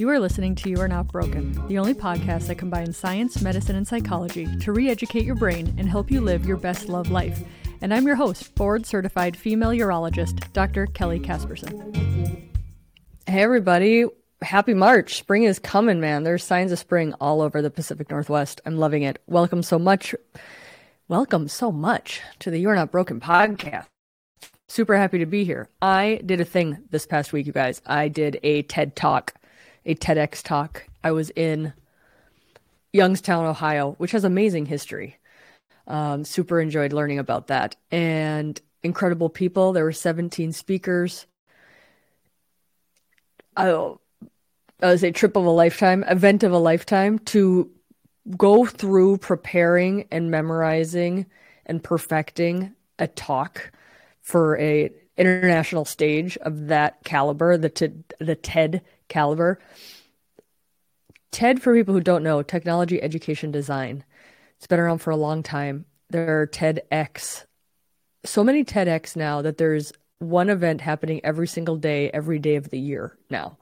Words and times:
You 0.00 0.08
are 0.08 0.18
listening 0.18 0.54
to 0.54 0.70
You 0.70 0.80
Are 0.80 0.88
Not 0.88 1.08
Broken, 1.08 1.52
the 1.68 1.76
only 1.76 1.92
podcast 1.92 2.46
that 2.46 2.54
combines 2.54 2.96
science, 2.96 3.42
medicine, 3.42 3.76
and 3.76 3.86
psychology 3.86 4.48
to 4.60 4.72
re 4.72 4.88
educate 4.88 5.24
your 5.24 5.34
brain 5.34 5.74
and 5.76 5.86
help 5.86 6.10
you 6.10 6.22
live 6.22 6.46
your 6.46 6.56
best 6.56 6.88
love 6.88 7.10
life. 7.10 7.44
And 7.82 7.92
I'm 7.92 8.06
your 8.06 8.16
host, 8.16 8.54
board 8.54 8.86
certified 8.86 9.36
female 9.36 9.72
urologist, 9.72 10.50
Dr. 10.54 10.86
Kelly 10.86 11.20
Casperson. 11.20 12.48
Hey, 13.26 13.42
everybody. 13.42 14.06
Happy 14.40 14.72
March. 14.72 15.16
Spring 15.16 15.42
is 15.42 15.58
coming, 15.58 16.00
man. 16.00 16.22
There's 16.22 16.44
signs 16.44 16.72
of 16.72 16.78
spring 16.78 17.12
all 17.20 17.42
over 17.42 17.60
the 17.60 17.68
Pacific 17.68 18.08
Northwest. 18.08 18.62
I'm 18.64 18.78
loving 18.78 19.02
it. 19.02 19.20
Welcome 19.26 19.62
so 19.62 19.78
much. 19.78 20.14
Welcome 21.08 21.46
so 21.46 21.70
much 21.70 22.22
to 22.38 22.50
the 22.50 22.56
You're 22.56 22.74
Not 22.74 22.90
Broken 22.90 23.20
podcast. 23.20 23.84
Super 24.66 24.96
happy 24.96 25.18
to 25.18 25.26
be 25.26 25.44
here. 25.44 25.68
I 25.82 26.22
did 26.24 26.40
a 26.40 26.46
thing 26.46 26.78
this 26.88 27.04
past 27.04 27.34
week, 27.34 27.44
you 27.44 27.52
guys. 27.52 27.82
I 27.84 28.08
did 28.08 28.40
a 28.42 28.62
TED 28.62 28.96
Talk 28.96 29.34
a 29.84 29.94
TEDx 29.94 30.42
talk. 30.42 30.86
I 31.02 31.12
was 31.12 31.30
in 31.30 31.72
Youngstown, 32.92 33.46
Ohio, 33.46 33.94
which 33.98 34.12
has 34.12 34.24
amazing 34.24 34.66
history. 34.66 35.16
Um, 35.86 36.24
super 36.24 36.60
enjoyed 36.60 36.92
learning 36.92 37.18
about 37.18 37.48
that 37.48 37.76
and 37.90 38.60
incredible 38.82 39.28
people. 39.28 39.72
There 39.72 39.84
were 39.84 39.92
17 39.92 40.52
speakers. 40.52 41.26
I, 43.56 43.70
I 43.70 44.86
was 44.86 45.02
a 45.02 45.10
trip 45.10 45.36
of 45.36 45.44
a 45.44 45.50
lifetime, 45.50 46.04
event 46.04 46.42
of 46.42 46.52
a 46.52 46.58
lifetime 46.58 47.18
to 47.20 47.70
go 48.36 48.66
through 48.66 49.18
preparing 49.18 50.06
and 50.10 50.30
memorizing 50.30 51.26
and 51.66 51.82
perfecting 51.82 52.74
a 52.98 53.06
talk 53.06 53.72
for 54.20 54.58
a 54.58 54.90
international 55.16 55.84
stage 55.84 56.36
of 56.38 56.68
that 56.68 57.02
caliber, 57.04 57.56
the 57.56 57.68
t- 57.68 57.92
the 58.18 58.34
TED 58.34 58.82
caliber. 59.10 59.60
TED, 61.30 61.60
for 61.60 61.74
people 61.74 61.92
who 61.92 62.00
don't 62.00 62.24
know, 62.24 62.42
Technology 62.42 63.02
Education 63.02 63.50
Design. 63.50 64.04
It's 64.56 64.66
been 64.66 64.80
around 64.80 64.98
for 64.98 65.10
a 65.10 65.16
long 65.16 65.42
time. 65.42 65.84
There 66.08 66.40
are 66.40 66.46
TEDx, 66.46 67.44
so 68.24 68.42
many 68.42 68.64
TEDx 68.64 69.16
now 69.16 69.42
that 69.42 69.58
there's 69.58 69.92
one 70.18 70.50
event 70.50 70.80
happening 70.80 71.20
every 71.24 71.46
single 71.46 71.76
day, 71.76 72.10
every 72.10 72.38
day 72.38 72.56
of 72.56 72.70
the 72.70 72.78
year 72.78 73.16
now. 73.30 73.56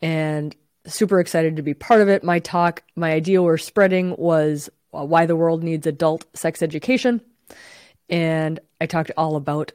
And 0.00 0.54
super 0.86 1.20
excited 1.20 1.56
to 1.56 1.62
be 1.62 1.74
part 1.74 2.00
of 2.00 2.08
it. 2.08 2.24
My 2.24 2.38
talk, 2.38 2.82
my 2.96 3.12
idea 3.12 3.42
we're 3.42 3.58
spreading 3.58 4.14
was 4.16 4.70
uh, 4.92 5.04
why 5.04 5.26
the 5.26 5.36
world 5.36 5.62
needs 5.62 5.86
adult 5.86 6.24
sex 6.34 6.62
education. 6.62 7.20
And 8.08 8.60
I 8.80 8.86
talked 8.86 9.10
all 9.16 9.36
about 9.36 9.72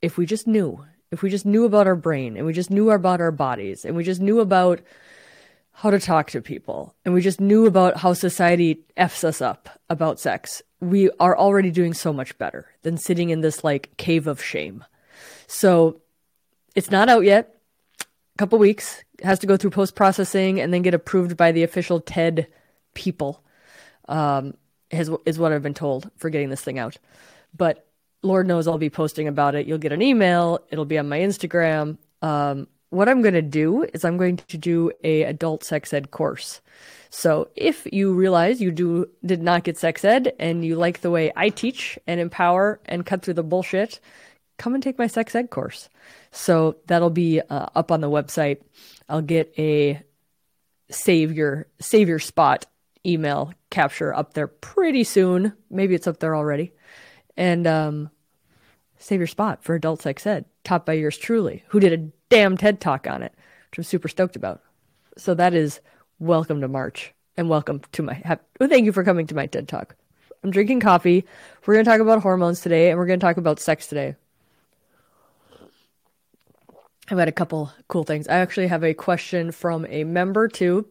if 0.00 0.16
we 0.16 0.26
just 0.26 0.46
knew 0.46 0.84
if 1.12 1.22
we 1.22 1.30
just 1.30 1.46
knew 1.46 1.64
about 1.64 1.86
our 1.86 1.94
brain 1.94 2.36
and 2.36 2.46
we 2.46 2.52
just 2.52 2.70
knew 2.70 2.90
about 2.90 3.20
our 3.20 3.30
bodies 3.30 3.84
and 3.84 3.94
we 3.94 4.02
just 4.02 4.20
knew 4.20 4.40
about 4.40 4.80
how 5.72 5.90
to 5.90 6.00
talk 6.00 6.30
to 6.30 6.40
people 6.40 6.94
and 7.04 7.14
we 7.14 7.20
just 7.20 7.40
knew 7.40 7.66
about 7.66 7.98
how 7.98 8.12
society 8.12 8.80
f's 8.96 9.22
us 9.22 9.40
up 9.40 9.68
about 9.88 10.18
sex, 10.18 10.62
we 10.80 11.10
are 11.20 11.36
already 11.36 11.70
doing 11.70 11.94
so 11.94 12.12
much 12.12 12.36
better 12.38 12.66
than 12.82 12.96
sitting 12.96 13.30
in 13.30 13.42
this 13.42 13.62
like 13.62 13.96
cave 13.98 14.26
of 14.26 14.42
shame. 14.42 14.84
So 15.46 16.00
it's 16.74 16.90
not 16.90 17.08
out 17.08 17.24
yet. 17.24 17.56
A 18.00 18.38
couple 18.38 18.58
weeks 18.58 19.04
it 19.18 19.24
has 19.24 19.38
to 19.40 19.46
go 19.46 19.56
through 19.56 19.70
post 19.70 19.94
processing 19.94 20.60
and 20.60 20.72
then 20.72 20.82
get 20.82 20.94
approved 20.94 21.36
by 21.36 21.52
the 21.52 21.62
official 21.62 22.00
TED 22.00 22.48
people. 22.94 23.44
Um, 24.08 24.54
is, 24.90 25.10
is 25.24 25.38
what 25.38 25.52
I've 25.52 25.62
been 25.62 25.74
told 25.74 26.10
for 26.16 26.28
getting 26.28 26.50
this 26.50 26.60
thing 26.60 26.78
out. 26.78 26.98
But 27.56 27.86
Lord 28.22 28.46
knows 28.46 28.68
I'll 28.68 28.78
be 28.78 28.90
posting 28.90 29.28
about 29.28 29.54
it. 29.54 29.66
You'll 29.66 29.78
get 29.78 29.92
an 29.92 30.02
email. 30.02 30.60
It'll 30.70 30.84
be 30.84 30.98
on 30.98 31.08
my 31.08 31.18
Instagram. 31.18 31.98
Um, 32.22 32.68
what 32.90 33.08
I'm 33.08 33.22
going 33.22 33.34
to 33.34 33.42
do 33.42 33.84
is 33.94 34.04
I'm 34.04 34.18
going 34.18 34.36
to 34.36 34.58
do 34.58 34.92
a 35.02 35.22
adult 35.22 35.64
sex 35.64 35.92
ed 35.92 36.10
course. 36.10 36.60
So 37.10 37.48
if 37.56 37.86
you 37.92 38.12
realize 38.12 38.60
you 38.60 38.70
do 38.70 39.06
did 39.24 39.42
not 39.42 39.64
get 39.64 39.78
sex 39.78 40.04
ed 40.04 40.34
and 40.38 40.64
you 40.64 40.76
like 40.76 41.00
the 41.00 41.10
way 41.10 41.32
I 41.34 41.48
teach 41.48 41.98
and 42.06 42.20
empower 42.20 42.80
and 42.84 43.04
cut 43.04 43.22
through 43.22 43.34
the 43.34 43.42
bullshit, 43.42 43.98
come 44.58 44.74
and 44.74 44.82
take 44.82 44.98
my 44.98 45.06
sex 45.06 45.34
ed 45.34 45.50
course. 45.50 45.88
So 46.30 46.76
that'll 46.86 47.10
be 47.10 47.40
uh, 47.40 47.66
up 47.74 47.90
on 47.90 48.02
the 48.02 48.10
website. 48.10 48.58
I'll 49.08 49.22
get 49.22 49.52
a 49.58 50.02
save 50.90 51.32
your 51.32 51.66
save 51.80 52.08
your 52.08 52.18
spot 52.18 52.66
email 53.04 53.52
capture 53.70 54.14
up 54.14 54.34
there 54.34 54.46
pretty 54.46 55.04
soon. 55.04 55.54
Maybe 55.70 55.94
it's 55.94 56.06
up 56.06 56.20
there 56.20 56.36
already 56.36 56.72
and 57.36 57.66
um, 57.66 58.10
save 58.98 59.20
your 59.20 59.26
spot 59.26 59.62
for 59.62 59.74
adult 59.74 60.02
sex 60.02 60.26
ed, 60.26 60.44
taught 60.64 60.86
by 60.86 60.94
yours 60.94 61.16
truly, 61.16 61.64
who 61.68 61.80
did 61.80 61.92
a 61.92 62.10
damn 62.28 62.56
TED 62.56 62.80
talk 62.80 63.06
on 63.06 63.22
it, 63.22 63.34
which 63.70 63.78
I'm 63.78 63.84
super 63.84 64.08
stoked 64.08 64.36
about. 64.36 64.62
So 65.16 65.34
that 65.34 65.54
is 65.54 65.80
welcome 66.18 66.60
to 66.60 66.68
March 66.68 67.12
and 67.36 67.48
welcome 67.48 67.80
to 67.92 68.02
my. 68.02 68.22
Well, 68.58 68.68
thank 68.68 68.84
you 68.84 68.92
for 68.92 69.04
coming 69.04 69.26
to 69.26 69.34
my 69.34 69.46
TED 69.46 69.68
talk. 69.68 69.96
I'm 70.44 70.50
drinking 70.50 70.80
coffee. 70.80 71.24
We're 71.66 71.74
going 71.74 71.84
to 71.84 71.90
talk 71.90 72.00
about 72.00 72.22
hormones 72.22 72.60
today, 72.60 72.90
and 72.90 72.98
we're 72.98 73.06
going 73.06 73.20
to 73.20 73.24
talk 73.24 73.36
about 73.36 73.60
sex 73.60 73.86
today. 73.86 74.16
I've 77.08 77.18
had 77.18 77.28
a 77.28 77.32
couple 77.32 77.72
cool 77.88 78.04
things. 78.04 78.28
I 78.28 78.38
actually 78.38 78.68
have 78.68 78.82
a 78.84 78.94
question 78.94 79.52
from 79.52 79.86
a 79.88 80.04
member 80.04 80.48
too. 80.48 80.86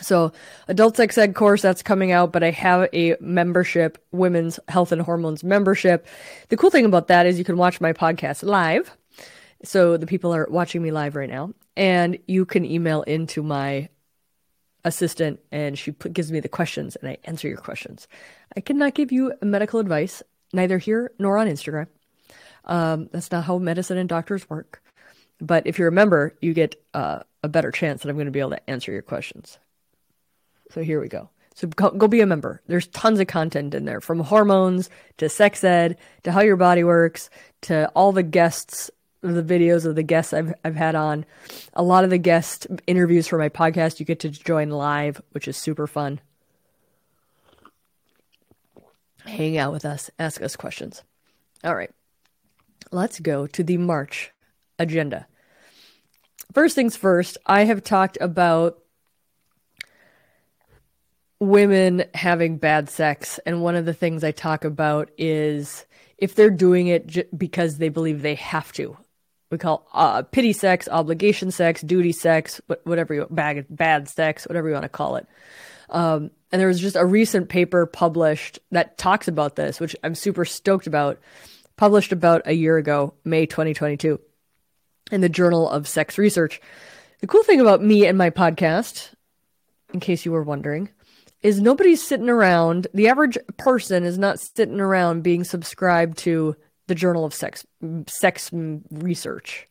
So, 0.00 0.32
adult 0.68 0.96
sex 0.96 1.16
ed 1.16 1.34
course 1.34 1.62
that's 1.62 1.82
coming 1.82 2.12
out, 2.12 2.32
but 2.32 2.42
I 2.42 2.50
have 2.50 2.88
a 2.92 3.16
membership, 3.18 3.96
women's 4.12 4.60
health 4.68 4.92
and 4.92 5.00
hormones 5.00 5.42
membership. 5.42 6.06
The 6.48 6.56
cool 6.56 6.70
thing 6.70 6.84
about 6.84 7.08
that 7.08 7.24
is 7.24 7.38
you 7.38 7.44
can 7.44 7.56
watch 7.56 7.80
my 7.80 7.94
podcast 7.94 8.42
live. 8.42 8.94
So, 9.64 9.96
the 9.96 10.06
people 10.06 10.34
are 10.34 10.46
watching 10.50 10.82
me 10.82 10.90
live 10.90 11.16
right 11.16 11.30
now, 11.30 11.54
and 11.76 12.18
you 12.26 12.44
can 12.44 12.66
email 12.66 13.02
into 13.02 13.42
my 13.42 13.88
assistant, 14.84 15.40
and 15.50 15.78
she 15.78 15.92
gives 15.92 16.30
me 16.30 16.40
the 16.40 16.48
questions, 16.48 16.96
and 16.96 17.08
I 17.08 17.16
answer 17.24 17.48
your 17.48 17.56
questions. 17.56 18.06
I 18.54 18.60
cannot 18.60 18.94
give 18.94 19.12
you 19.12 19.32
medical 19.40 19.80
advice, 19.80 20.22
neither 20.52 20.76
here 20.76 21.10
nor 21.18 21.38
on 21.38 21.48
Instagram. 21.48 21.86
Um, 22.66 23.08
that's 23.12 23.32
not 23.32 23.44
how 23.44 23.58
medicine 23.58 23.96
and 23.96 24.08
doctors 24.08 24.48
work. 24.50 24.82
But 25.40 25.66
if 25.66 25.78
you're 25.78 25.88
a 25.88 25.92
member, 25.92 26.36
you 26.40 26.54
get 26.54 26.76
uh, 26.94 27.20
a 27.42 27.48
better 27.48 27.70
chance 27.70 28.02
that 28.02 28.08
I'm 28.08 28.16
going 28.16 28.26
to 28.26 28.32
be 28.32 28.40
able 28.40 28.50
to 28.50 28.70
answer 28.70 28.92
your 28.92 29.02
questions. 29.02 29.58
So 30.70 30.82
here 30.82 31.00
we 31.00 31.08
go. 31.08 31.30
So 31.54 31.66
go, 31.68 31.90
go, 31.90 32.06
be 32.06 32.20
a 32.20 32.26
member. 32.26 32.60
There's 32.66 32.86
tons 32.88 33.18
of 33.18 33.28
content 33.28 33.74
in 33.74 33.86
there 33.86 34.02
from 34.02 34.20
hormones 34.20 34.90
to 35.16 35.28
sex 35.30 35.64
ed 35.64 35.96
to 36.24 36.32
how 36.32 36.42
your 36.42 36.56
body 36.56 36.84
works 36.84 37.30
to 37.62 37.88
all 37.94 38.12
the 38.12 38.22
guests, 38.22 38.90
the 39.22 39.42
videos 39.42 39.86
of 39.86 39.94
the 39.94 40.02
guests 40.02 40.34
I've, 40.34 40.52
I've 40.64 40.76
had 40.76 40.94
on. 40.94 41.24
A 41.72 41.82
lot 41.82 42.04
of 42.04 42.10
the 42.10 42.18
guest 42.18 42.66
interviews 42.86 43.26
for 43.26 43.38
my 43.38 43.48
podcast, 43.48 43.98
you 43.98 44.04
get 44.04 44.20
to 44.20 44.28
join 44.28 44.68
live, 44.68 45.22
which 45.30 45.48
is 45.48 45.56
super 45.56 45.86
fun. 45.86 46.20
Hang 49.24 49.56
out 49.56 49.72
with 49.72 49.86
us, 49.86 50.10
ask 50.18 50.42
us 50.42 50.56
questions. 50.56 51.02
All 51.64 51.74
right, 51.74 51.90
let's 52.92 53.18
go 53.18 53.46
to 53.46 53.64
the 53.64 53.78
March 53.78 54.30
agenda. 54.78 55.26
First 56.52 56.74
things 56.74 56.96
first, 56.96 57.38
I 57.46 57.64
have 57.64 57.82
talked 57.82 58.18
about 58.20 58.78
women 61.40 62.04
having 62.14 62.58
bad 62.58 62.88
sex. 62.88 63.38
And 63.46 63.62
one 63.62 63.76
of 63.76 63.84
the 63.84 63.94
things 63.94 64.24
I 64.24 64.30
talk 64.30 64.64
about 64.64 65.10
is 65.18 65.84
if 66.18 66.34
they're 66.34 66.50
doing 66.50 66.86
it 66.86 67.06
j- 67.06 67.24
because 67.36 67.78
they 67.78 67.88
believe 67.88 68.22
they 68.22 68.36
have 68.36 68.72
to. 68.72 68.96
We 69.50 69.58
call 69.58 69.86
uh, 69.92 70.22
pity 70.22 70.52
sex, 70.52 70.88
obligation 70.90 71.50
sex, 71.50 71.80
duty 71.80 72.12
sex, 72.12 72.60
whatever 72.84 73.14
you 73.14 73.26
bad 73.30 73.66
bad 73.70 74.08
sex, 74.08 74.46
whatever 74.48 74.68
you 74.68 74.74
want 74.74 74.84
to 74.84 74.88
call 74.88 75.16
it. 75.16 75.26
Um, 75.88 76.30
and 76.50 76.60
there 76.60 76.68
was 76.68 76.80
just 76.80 76.96
a 76.96 77.04
recent 77.04 77.48
paper 77.48 77.86
published 77.86 78.58
that 78.72 78.98
talks 78.98 79.28
about 79.28 79.54
this, 79.56 79.78
which 79.78 79.94
I'm 80.02 80.14
super 80.14 80.44
stoked 80.44 80.86
about. 80.86 81.20
Published 81.76 82.10
about 82.10 82.42
a 82.46 82.54
year 82.54 82.78
ago, 82.78 83.12
May 83.24 83.44
2022, 83.44 84.18
in 85.12 85.20
the 85.20 85.28
Journal 85.28 85.68
of 85.68 85.86
Sex 85.86 86.16
Research. 86.16 86.60
The 87.20 87.26
cool 87.26 87.42
thing 87.42 87.60
about 87.60 87.82
me 87.82 88.06
and 88.06 88.16
my 88.16 88.30
podcast, 88.30 89.10
in 89.92 90.00
case 90.00 90.24
you 90.24 90.32
were 90.32 90.42
wondering, 90.42 90.88
is 91.42 91.60
nobody's 91.60 92.02
sitting 92.02 92.28
around. 92.28 92.86
The 92.94 93.08
average 93.08 93.38
person 93.56 94.04
is 94.04 94.18
not 94.18 94.40
sitting 94.40 94.80
around 94.80 95.22
being 95.22 95.44
subscribed 95.44 96.18
to 96.18 96.56
the 96.86 96.94
Journal 96.94 97.24
of 97.24 97.34
Sex 97.34 97.66
Sex 98.06 98.50
Research, 98.90 99.68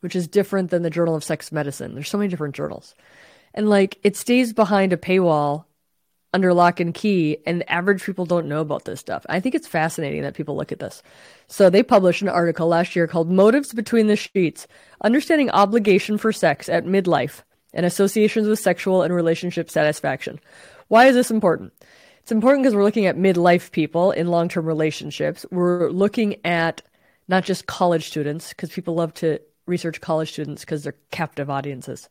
which 0.00 0.16
is 0.16 0.28
different 0.28 0.70
than 0.70 0.82
the 0.82 0.90
Journal 0.90 1.14
of 1.14 1.24
Sex 1.24 1.52
Medicine. 1.52 1.94
There's 1.94 2.08
so 2.08 2.18
many 2.18 2.28
different 2.28 2.54
journals, 2.54 2.94
and 3.52 3.68
like 3.68 3.98
it 4.02 4.16
stays 4.16 4.52
behind 4.52 4.92
a 4.92 4.96
paywall 4.96 5.64
under 6.32 6.52
lock 6.52 6.80
and 6.80 6.92
key, 6.94 7.38
and 7.46 7.68
average 7.70 8.02
people 8.02 8.26
don't 8.26 8.48
know 8.48 8.60
about 8.60 8.84
this 8.84 8.98
stuff. 8.98 9.24
I 9.28 9.38
think 9.38 9.54
it's 9.54 9.68
fascinating 9.68 10.22
that 10.22 10.34
people 10.34 10.56
look 10.56 10.72
at 10.72 10.80
this. 10.80 11.02
So 11.46 11.70
they 11.70 11.84
published 11.84 12.22
an 12.22 12.28
article 12.28 12.66
last 12.66 12.96
year 12.96 13.06
called 13.06 13.30
"Motives 13.30 13.72
Between 13.72 14.08
the 14.08 14.16
Sheets: 14.16 14.66
Understanding 15.02 15.50
Obligation 15.50 16.18
for 16.18 16.32
Sex 16.32 16.68
at 16.68 16.86
Midlife." 16.86 17.42
And 17.72 17.84
associations 17.84 18.46
with 18.46 18.60
sexual 18.60 19.02
and 19.02 19.12
relationship 19.12 19.68
satisfaction. 19.68 20.38
Why 20.88 21.06
is 21.06 21.14
this 21.14 21.30
important? 21.30 21.72
It's 22.20 22.32
important 22.32 22.62
because 22.62 22.74
we're 22.74 22.84
looking 22.84 23.06
at 23.06 23.16
midlife 23.16 23.70
people 23.70 24.10
in 24.10 24.28
long 24.28 24.48
term 24.48 24.66
relationships. 24.66 25.44
We're 25.50 25.90
looking 25.90 26.36
at 26.44 26.82
not 27.28 27.44
just 27.44 27.66
college 27.66 28.06
students, 28.06 28.50
because 28.50 28.70
people 28.70 28.94
love 28.94 29.14
to 29.14 29.40
research 29.66 30.00
college 30.00 30.32
students 30.32 30.62
because 30.62 30.82
they're 30.82 30.96
captive 31.10 31.50
audiences. 31.50 32.08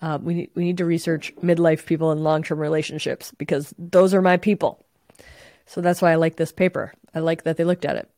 Uh, 0.00 0.18
we 0.20 0.34
need, 0.34 0.50
we 0.54 0.64
need 0.64 0.76
to 0.78 0.84
research 0.84 1.34
midlife 1.36 1.86
people 1.86 2.12
in 2.12 2.22
long 2.22 2.42
term 2.42 2.58
relationships 2.58 3.32
because 3.38 3.74
those 3.78 4.12
are 4.12 4.22
my 4.22 4.36
people. 4.36 4.84
So 5.66 5.80
that's 5.80 6.02
why 6.02 6.12
I 6.12 6.16
like 6.16 6.36
this 6.36 6.52
paper. 6.52 6.92
I 7.14 7.20
like 7.20 7.44
that 7.44 7.56
they 7.56 7.64
looked 7.64 7.84
at 7.84 7.96
it. 7.96 8.10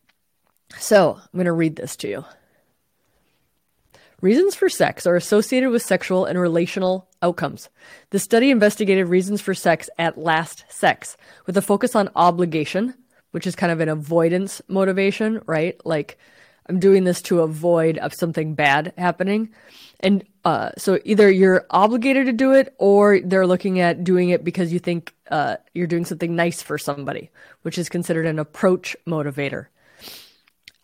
So 0.78 1.14
I'm 1.14 1.30
going 1.32 1.46
to 1.46 1.52
read 1.52 1.76
this 1.76 1.96
to 1.96 2.08
you. 2.08 2.24
Reasons 4.20 4.56
for 4.56 4.68
sex 4.68 5.06
are 5.06 5.14
associated 5.14 5.70
with 5.70 5.82
sexual 5.82 6.24
and 6.24 6.40
relational 6.40 7.08
outcomes. 7.22 7.68
The 8.10 8.18
study 8.18 8.50
investigated 8.50 9.06
reasons 9.06 9.40
for 9.40 9.54
sex 9.54 9.88
at 9.96 10.18
last 10.18 10.64
sex 10.68 11.16
with 11.46 11.56
a 11.56 11.62
focus 11.62 11.94
on 11.94 12.10
obligation, 12.16 12.94
which 13.30 13.46
is 13.46 13.54
kind 13.54 13.70
of 13.70 13.78
an 13.78 13.88
avoidance 13.88 14.60
motivation, 14.66 15.40
right? 15.46 15.80
Like, 15.86 16.18
I'm 16.68 16.80
doing 16.80 17.04
this 17.04 17.22
to 17.22 17.42
avoid 17.42 17.96
of 17.98 18.12
something 18.12 18.54
bad 18.54 18.92
happening. 18.98 19.50
And 20.00 20.24
uh, 20.44 20.70
so 20.76 20.98
either 21.04 21.30
you're 21.30 21.64
obligated 21.70 22.26
to 22.26 22.32
do 22.32 22.54
it 22.54 22.74
or 22.78 23.20
they're 23.20 23.46
looking 23.46 23.78
at 23.78 24.02
doing 24.02 24.30
it 24.30 24.42
because 24.42 24.72
you 24.72 24.80
think 24.80 25.14
uh, 25.30 25.56
you're 25.74 25.86
doing 25.86 26.04
something 26.04 26.34
nice 26.34 26.60
for 26.60 26.76
somebody, 26.76 27.30
which 27.62 27.78
is 27.78 27.88
considered 27.88 28.26
an 28.26 28.40
approach 28.40 28.96
motivator. 29.06 29.66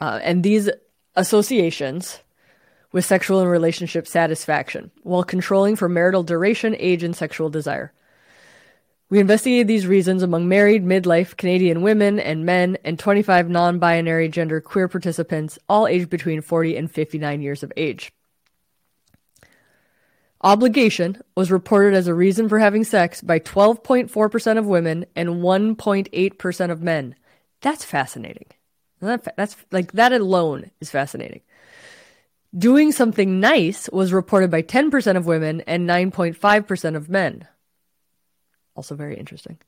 Uh, 0.01 0.21
and 0.23 0.43
these 0.43 0.71
associations 1.17 2.21
with 2.95 3.05
sexual 3.05 3.41
and 3.41 3.51
relationship 3.51 4.07
satisfaction 4.07 4.89
while 5.03 5.25
controlling 5.25 5.75
for 5.75 5.89
marital 5.89 6.23
duration, 6.23 6.77
age, 6.79 7.03
and 7.03 7.17
sexual 7.17 7.51
desire. 7.51 7.93
We 9.11 9.19
investigated 9.19 9.67
these 9.67 9.89
reasons 9.89 10.23
among 10.23 10.47
married, 10.47 10.85
midlife 10.85 11.37
Canadian 11.37 11.83
women 11.83 12.21
and 12.21 12.47
men 12.47 12.79
and 12.85 12.97
25 12.97 13.51
non 13.51 13.81
binary 13.81 14.29
gender 14.29 14.61
queer 14.61 14.87
participants, 14.87 15.59
all 15.69 15.89
aged 15.89 16.09
between 16.09 16.41
40 16.41 16.77
and 16.77 16.89
59 16.89 17.43
years 17.43 17.65
of 17.65 17.73
age. 17.77 18.13
Obligation 20.41 21.21
was 21.37 21.51
reported 21.51 21.95
as 21.95 22.07
a 22.07 22.15
reason 22.15 22.49
for 22.49 22.61
having 22.61 22.85
sex 22.85 23.21
by 23.21 23.41
12.4% 23.41 24.57
of 24.57 24.67
women 24.67 25.05
and 25.17 25.31
1.8% 25.31 26.71
of 26.71 26.81
men. 26.81 27.17
That's 27.61 27.85
fascinating. 27.85 28.47
That's 29.01 29.57
like 29.73 29.93
that 29.93 30.13
alone 30.13 30.71
is 30.81 30.91
fascinating. 30.91 31.41
Doing 32.57 32.93
something 32.93 33.41
nice 33.41 33.89
was 33.91 34.13
reported 34.13 34.51
by 34.51 34.63
10% 34.63 35.17
of 35.17 35.27
women 35.27 35.63
and 35.63 35.89
9.5% 35.89 36.97
of 36.97 37.09
men. 37.09 37.49
Also 38.77 38.95
very 38.95 39.17
interesting. 39.17 39.59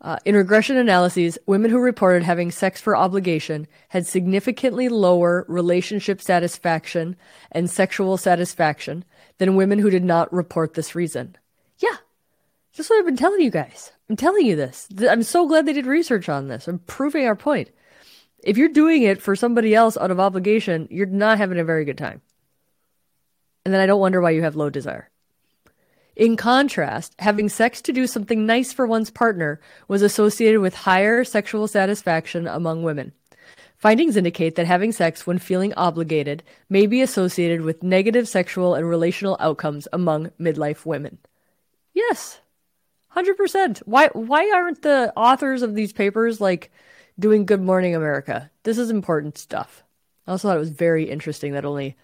Uh, 0.00 0.18
in 0.24 0.36
regression 0.36 0.76
analyses, 0.76 1.38
women 1.46 1.70
who 1.70 1.78
reported 1.78 2.22
having 2.22 2.50
sex 2.50 2.80
for 2.80 2.96
obligation 2.96 3.66
had 3.88 4.06
significantly 4.06 4.88
lower 4.88 5.44
relationship 5.48 6.20
satisfaction 6.20 7.16
and 7.50 7.70
sexual 7.70 8.16
satisfaction 8.16 9.04
than 9.38 9.56
women 9.56 9.78
who 9.78 9.90
did 9.90 10.04
not 10.04 10.32
report 10.32 10.74
this 10.74 10.94
reason. 10.94 11.36
Yeah, 11.78 11.96
that's 12.76 12.90
what 12.90 12.98
I've 12.98 13.06
been 13.06 13.16
telling 13.16 13.40
you 13.40 13.50
guys. 13.50 13.92
I'm 14.10 14.16
telling 14.16 14.46
you 14.46 14.54
this. 14.54 14.88
I'm 15.08 15.22
so 15.22 15.48
glad 15.48 15.64
they 15.64 15.72
did 15.72 15.86
research 15.86 16.28
on 16.28 16.48
this. 16.48 16.68
I'm 16.68 16.78
proving 16.80 17.26
our 17.26 17.36
point. 17.36 17.70
If 18.46 18.56
you're 18.56 18.68
doing 18.68 19.02
it 19.02 19.20
for 19.20 19.34
somebody 19.34 19.74
else 19.74 19.96
out 19.96 20.12
of 20.12 20.20
obligation, 20.20 20.86
you're 20.88 21.06
not 21.06 21.38
having 21.38 21.58
a 21.58 21.64
very 21.64 21.84
good 21.84 21.98
time. 21.98 22.22
And 23.64 23.74
then 23.74 23.80
I 23.80 23.86
don't 23.86 23.98
wonder 23.98 24.20
why 24.20 24.30
you 24.30 24.42
have 24.42 24.54
low 24.54 24.70
desire. 24.70 25.10
In 26.14 26.36
contrast, 26.36 27.16
having 27.18 27.48
sex 27.48 27.82
to 27.82 27.92
do 27.92 28.06
something 28.06 28.46
nice 28.46 28.72
for 28.72 28.86
one's 28.86 29.10
partner 29.10 29.60
was 29.88 30.00
associated 30.00 30.60
with 30.60 30.76
higher 30.76 31.24
sexual 31.24 31.66
satisfaction 31.66 32.46
among 32.46 32.84
women. 32.84 33.12
Findings 33.78 34.16
indicate 34.16 34.54
that 34.54 34.66
having 34.66 34.92
sex 34.92 35.26
when 35.26 35.40
feeling 35.40 35.74
obligated 35.74 36.44
may 36.68 36.86
be 36.86 37.02
associated 37.02 37.62
with 37.62 37.82
negative 37.82 38.28
sexual 38.28 38.76
and 38.76 38.88
relational 38.88 39.36
outcomes 39.40 39.88
among 39.92 40.30
midlife 40.40 40.86
women. 40.86 41.18
Yes. 41.94 42.38
100%. 43.16 43.78
Why 43.86 44.06
why 44.12 44.52
aren't 44.54 44.82
the 44.82 45.12
authors 45.16 45.62
of 45.62 45.74
these 45.74 45.92
papers 45.92 46.40
like 46.40 46.70
doing 47.18 47.46
Good 47.46 47.62
Morning 47.62 47.94
America? 47.94 48.50
This 48.62 48.78
is 48.78 48.90
important 48.90 49.38
stuff. 49.38 49.82
I 50.26 50.32
also 50.32 50.48
thought 50.48 50.56
it 50.56 50.60
was 50.60 50.70
very 50.70 51.04
interesting 51.04 51.52
that 51.52 51.64
only 51.64 51.88
it 51.88 51.94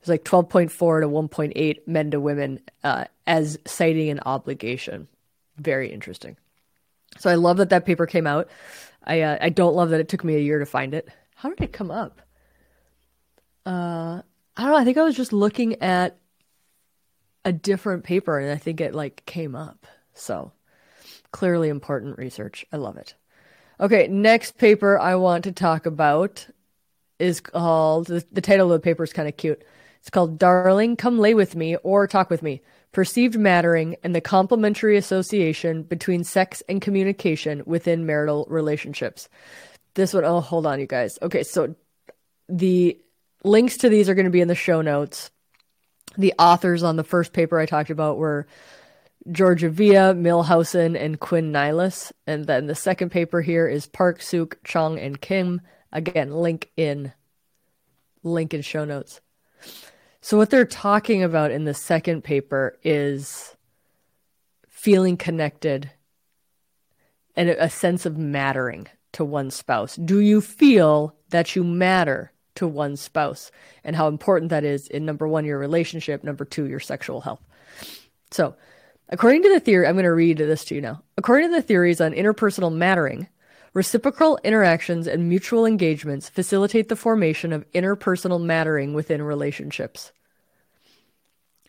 was 0.00 0.08
like 0.08 0.24
12.4 0.24 0.70
to 1.00 1.08
1.8 1.08 1.86
men 1.86 2.10
to 2.10 2.20
women 2.20 2.60
uh, 2.82 3.04
as 3.26 3.58
citing 3.66 4.08
an 4.10 4.20
obligation. 4.20 5.08
Very 5.56 5.92
interesting. 5.92 6.36
So 7.18 7.30
I 7.30 7.34
love 7.34 7.58
that 7.58 7.70
that 7.70 7.86
paper 7.86 8.06
came 8.06 8.26
out. 8.26 8.48
I 9.04 9.20
uh, 9.22 9.38
I 9.40 9.48
don't 9.50 9.74
love 9.74 9.90
that 9.90 10.00
it 10.00 10.08
took 10.08 10.24
me 10.24 10.36
a 10.36 10.40
year 10.40 10.58
to 10.58 10.66
find 10.66 10.94
it. 10.94 11.08
How 11.34 11.48
did 11.48 11.60
it 11.60 11.72
come 11.72 11.90
up? 11.90 12.20
Uh, 13.64 14.22
I 14.56 14.62
don't 14.62 14.70
know. 14.70 14.76
I 14.76 14.84
think 14.84 14.98
I 14.98 15.04
was 15.04 15.16
just 15.16 15.32
looking 15.32 15.80
at 15.82 16.18
a 17.44 17.52
different 17.52 18.04
paper, 18.04 18.38
and 18.38 18.50
I 18.50 18.56
think 18.56 18.80
it 18.80 18.94
like 18.94 19.24
came 19.26 19.54
up. 19.54 19.86
So 20.14 20.52
clearly 21.30 21.68
important 21.68 22.18
research. 22.18 22.66
I 22.72 22.76
love 22.76 22.96
it. 22.96 23.14
Okay, 23.78 24.08
next 24.08 24.56
paper 24.56 24.98
I 24.98 25.16
want 25.16 25.44
to 25.44 25.52
talk 25.52 25.84
about 25.84 26.46
is 27.18 27.40
called 27.40 28.06
the, 28.06 28.24
the 28.32 28.40
title 28.40 28.72
of 28.72 28.80
the 28.80 28.84
paper 28.84 29.04
is 29.04 29.12
kind 29.12 29.28
of 29.28 29.36
cute. 29.36 29.62
It's 30.00 30.08
called 30.08 30.38
Darling, 30.38 30.96
Come 30.96 31.18
Lay 31.18 31.34
With 31.34 31.56
Me 31.56 31.76
or 31.76 32.06
Talk 32.06 32.30
With 32.30 32.42
Me 32.42 32.62
Perceived 32.92 33.36
Mattering 33.36 33.96
and 34.02 34.14
the 34.14 34.20
Complementary 34.22 34.96
Association 34.96 35.82
Between 35.82 36.24
Sex 36.24 36.62
and 36.68 36.80
Communication 36.80 37.62
Within 37.66 38.06
Marital 38.06 38.46
Relationships. 38.48 39.28
This 39.94 40.14
one, 40.14 40.24
oh, 40.24 40.40
hold 40.40 40.66
on, 40.66 40.80
you 40.80 40.86
guys. 40.86 41.18
Okay, 41.20 41.42
so 41.42 41.74
the 42.48 42.98
links 43.44 43.78
to 43.78 43.90
these 43.90 44.08
are 44.08 44.14
going 44.14 44.24
to 44.24 44.30
be 44.30 44.40
in 44.40 44.48
the 44.48 44.54
show 44.54 44.80
notes. 44.80 45.30
The 46.16 46.32
authors 46.38 46.82
on 46.82 46.96
the 46.96 47.04
first 47.04 47.34
paper 47.34 47.58
I 47.58 47.66
talked 47.66 47.90
about 47.90 48.16
were 48.16 48.46
Georgieva, 49.28 50.16
Milhausen, 50.16 51.00
and 51.00 51.18
Quinn-Nilas. 51.18 52.12
And 52.26 52.46
then 52.46 52.66
the 52.66 52.74
second 52.74 53.10
paper 53.10 53.40
here 53.40 53.66
is 53.68 53.86
Park, 53.86 54.22
Suk, 54.22 54.58
Chong, 54.64 54.98
and 54.98 55.20
Kim. 55.20 55.60
Again, 55.92 56.32
link 56.32 56.70
in 56.76 57.12
link 58.22 58.52
in 58.52 58.62
show 58.62 58.84
notes. 58.84 59.20
So, 60.20 60.36
what 60.36 60.50
they're 60.50 60.64
talking 60.64 61.22
about 61.22 61.50
in 61.50 61.64
the 61.64 61.74
second 61.74 62.22
paper 62.22 62.76
is 62.82 63.54
feeling 64.68 65.16
connected 65.16 65.90
and 67.36 67.48
a 67.48 67.70
sense 67.70 68.06
of 68.06 68.16
mattering 68.16 68.88
to 69.12 69.24
one 69.24 69.50
spouse. 69.50 69.96
Do 69.96 70.20
you 70.20 70.40
feel 70.40 71.14
that 71.30 71.54
you 71.54 71.62
matter 71.62 72.32
to 72.56 72.66
one 72.66 72.96
spouse 72.96 73.50
and 73.84 73.94
how 73.94 74.08
important 74.08 74.50
that 74.50 74.64
is 74.64 74.88
in 74.88 75.04
number 75.04 75.28
one, 75.28 75.44
your 75.44 75.58
relationship, 75.58 76.24
number 76.24 76.44
two, 76.44 76.66
your 76.66 76.80
sexual 76.80 77.20
health? 77.20 77.42
So, 78.30 78.56
according 79.08 79.42
to 79.42 79.48
the 79.48 79.60
theory, 79.60 79.86
I'm 79.86 79.94
going 79.94 80.04
to 80.04 80.12
read 80.12 80.38
this 80.38 80.64
to 80.66 80.74
you 80.74 80.80
now. 80.80 81.02
According 81.16 81.50
to 81.50 81.56
the 81.56 81.62
theories 81.62 82.00
on 82.00 82.12
interpersonal 82.12 82.74
mattering, 82.74 83.28
reciprocal 83.72 84.38
interactions 84.42 85.06
and 85.06 85.28
mutual 85.28 85.66
engagements 85.66 86.28
facilitate 86.28 86.88
the 86.88 86.96
formation 86.96 87.52
of 87.52 87.70
interpersonal 87.72 88.42
mattering 88.42 88.94
within 88.94 89.22
relationships. 89.22 90.12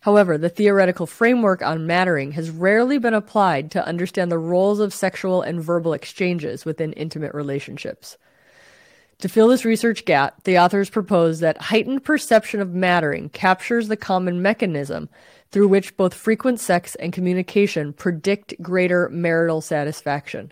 However, 0.01 0.37
the 0.37 0.47
theoretical 0.47 1.05
framework 1.05 1.61
on 1.61 1.85
mattering 1.85 2.31
has 2.31 2.49
rarely 2.49 2.97
been 2.97 3.13
applied 3.13 3.71
to 3.71 3.85
understand 3.85 4.31
the 4.31 4.37
roles 4.37 4.79
of 4.79 4.93
sexual 4.93 5.41
and 5.41 5.61
verbal 5.61 5.93
exchanges 5.93 6.63
within 6.63 6.93
intimate 6.93 7.33
relationships. 7.33 8.17
To 9.19 9.27
fill 9.27 9.47
this 9.47 9.65
research 9.65 10.05
gap, 10.05 10.43
the 10.43 10.59
authors 10.59 10.91
propose 10.91 11.39
that 11.39 11.59
heightened 11.59 12.03
perception 12.03 12.61
of 12.61 12.73
mattering 12.73 13.29
captures 13.29 13.87
the 13.87 13.97
common 13.97 14.41
mechanism 14.41 15.09
through 15.51 15.67
which 15.67 15.95
both 15.97 16.13
frequent 16.13 16.59
sex 16.59 16.95
and 16.95 17.13
communication 17.13 17.93
predict 17.93 18.61
greater 18.61 19.09
marital 19.09 19.61
satisfaction. 19.61 20.51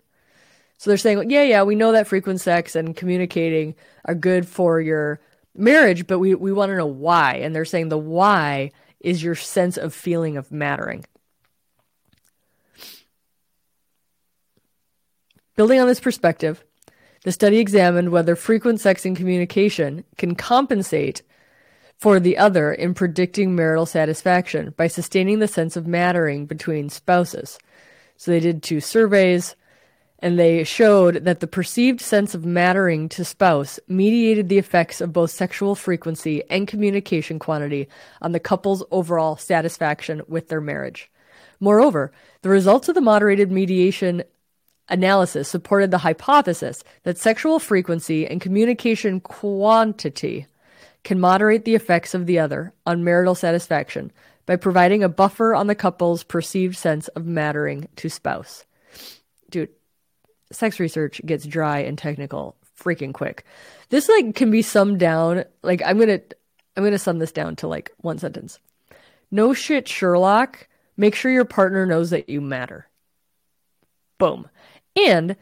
So 0.78 0.90
they're 0.90 0.98
saying, 0.98 1.30
yeah, 1.30 1.44
yeah, 1.44 1.64
we 1.64 1.76
know 1.76 1.92
that 1.92 2.08
frequent 2.08 2.42
sex 2.42 2.76
and 2.76 2.96
communicating 2.96 3.76
are 4.06 4.16
good 4.16 4.48
for 4.48 4.80
your 4.82 5.20
marriage, 5.56 6.06
but 6.08 6.20
we, 6.20 6.36
we 6.36 6.52
want 6.52 6.70
to 6.70 6.78
know 6.78 6.86
why. 6.86 7.36
And 7.36 7.56
they're 7.56 7.66
saying 7.66 7.90
the 7.90 7.98
why 7.98 8.72
is 9.00 9.24
your 9.24 9.36
sense 9.36 9.78
of 9.78 9.94
feeling 9.94 10.38
of 10.38 10.52
mattering. 10.52 11.06
Building 15.56 15.80
on 15.80 15.88
this 15.88 16.02
perspective, 16.02 16.64
the 17.24 17.32
study 17.32 17.58
examined 17.58 18.10
whether 18.10 18.36
frequent 18.36 18.82
sex 18.82 19.06
and 19.06 19.16
communication 19.16 20.04
can 20.18 20.36
compensate 20.36 21.22
for 21.98 22.20
the 22.20 22.38
other 22.38 22.74
in 22.74 22.94
predicting 22.94 23.56
marital 23.56 23.86
satisfaction 23.86 24.74
by 24.78 24.88
sustaining 24.88 25.40
the 25.40 25.48
sense 25.48 25.76
of 25.76 25.88
mattering 25.88 26.46
between 26.46 26.90
spouses. 26.90 27.58
So 28.18 28.32
they 28.32 28.40
did 28.40 28.64
two 28.64 28.82
surveys 28.82 29.56
and 30.20 30.40
they 30.40 30.64
showed 30.64 31.26
that 31.26 31.40
the 31.40 31.48
perceived 31.48 32.02
sense 32.02 32.34
of 32.34 32.46
mattering 32.46 33.10
to 33.10 33.26
spouse 33.26 33.80
mediated 33.88 34.50
the 34.50 34.58
effects 34.58 35.02
of 35.02 35.14
both 35.14 35.32
sexual 35.32 35.76
frequency 35.76 36.44
and 36.50 36.68
communication 36.68 37.38
quantity 37.38 37.88
on 38.22 38.32
the 38.32 38.40
couple's 38.40 38.84
overall 38.92 39.36
satisfaction 39.36 40.22
with 40.28 40.48
their 40.48 40.62
marriage. 40.62 41.12
Moreover, 41.60 42.12
the 42.42 42.50
results 42.50 42.90
of 42.90 42.96
the 42.96 43.02
moderated 43.02 43.52
mediation 43.52 44.24
analysis 44.90 45.50
supported 45.50 45.92
the 45.92 46.00
hypothesis 46.00 46.84
that 47.04 47.18
sexual 47.18 47.60
frequency 47.60 48.26
and 48.26 48.42
communication 48.42 49.20
quantity 49.20 50.48
can 51.06 51.20
moderate 51.20 51.64
the 51.64 51.76
effects 51.76 52.14
of 52.14 52.26
the 52.26 52.40
other 52.40 52.74
on 52.86 53.04
marital 53.04 53.36
satisfaction 53.36 54.12
by 54.46 54.56
providing 54.56 55.04
a 55.04 55.10
buffer 55.10 55.56
on 55.56 55.68
the 55.68 55.76
couple's 55.76 56.24
perceived 56.24 56.76
sense 56.76 57.08
of 57.10 57.26
mattering 57.26 57.88
to 57.96 58.10
spouse. 58.10 58.66
Dude, 59.50 59.70
sex 60.52 60.80
research 60.80 61.22
gets 61.26 61.46
dry 61.46 61.80
and 61.80 61.98
technical 61.98 62.58
freaking 62.78 63.14
quick. 63.14 63.46
This 63.90 64.10
like 64.10 64.36
can 64.36 64.50
be 64.50 64.64
summed 64.64 65.00
down 65.00 65.46
like 65.62 65.82
I'm 65.86 65.98
going 65.98 66.10
to 66.10 66.22
I'm 66.76 66.84
going 66.84 66.92
to 66.92 67.00
sum 67.00 67.20
this 67.20 67.32
down 67.32 67.56
to 67.58 67.68
like 67.68 67.92
one 67.98 68.18
sentence. 68.18 68.60
No 69.32 69.54
shit 69.54 69.88
Sherlock, 69.88 70.68
make 70.98 71.16
sure 71.16 71.32
your 71.32 71.46
partner 71.46 71.86
knows 71.86 72.10
that 72.10 72.30
you 72.30 72.42
matter. 72.42 72.90
Boom. 74.18 74.50
And 74.96 75.36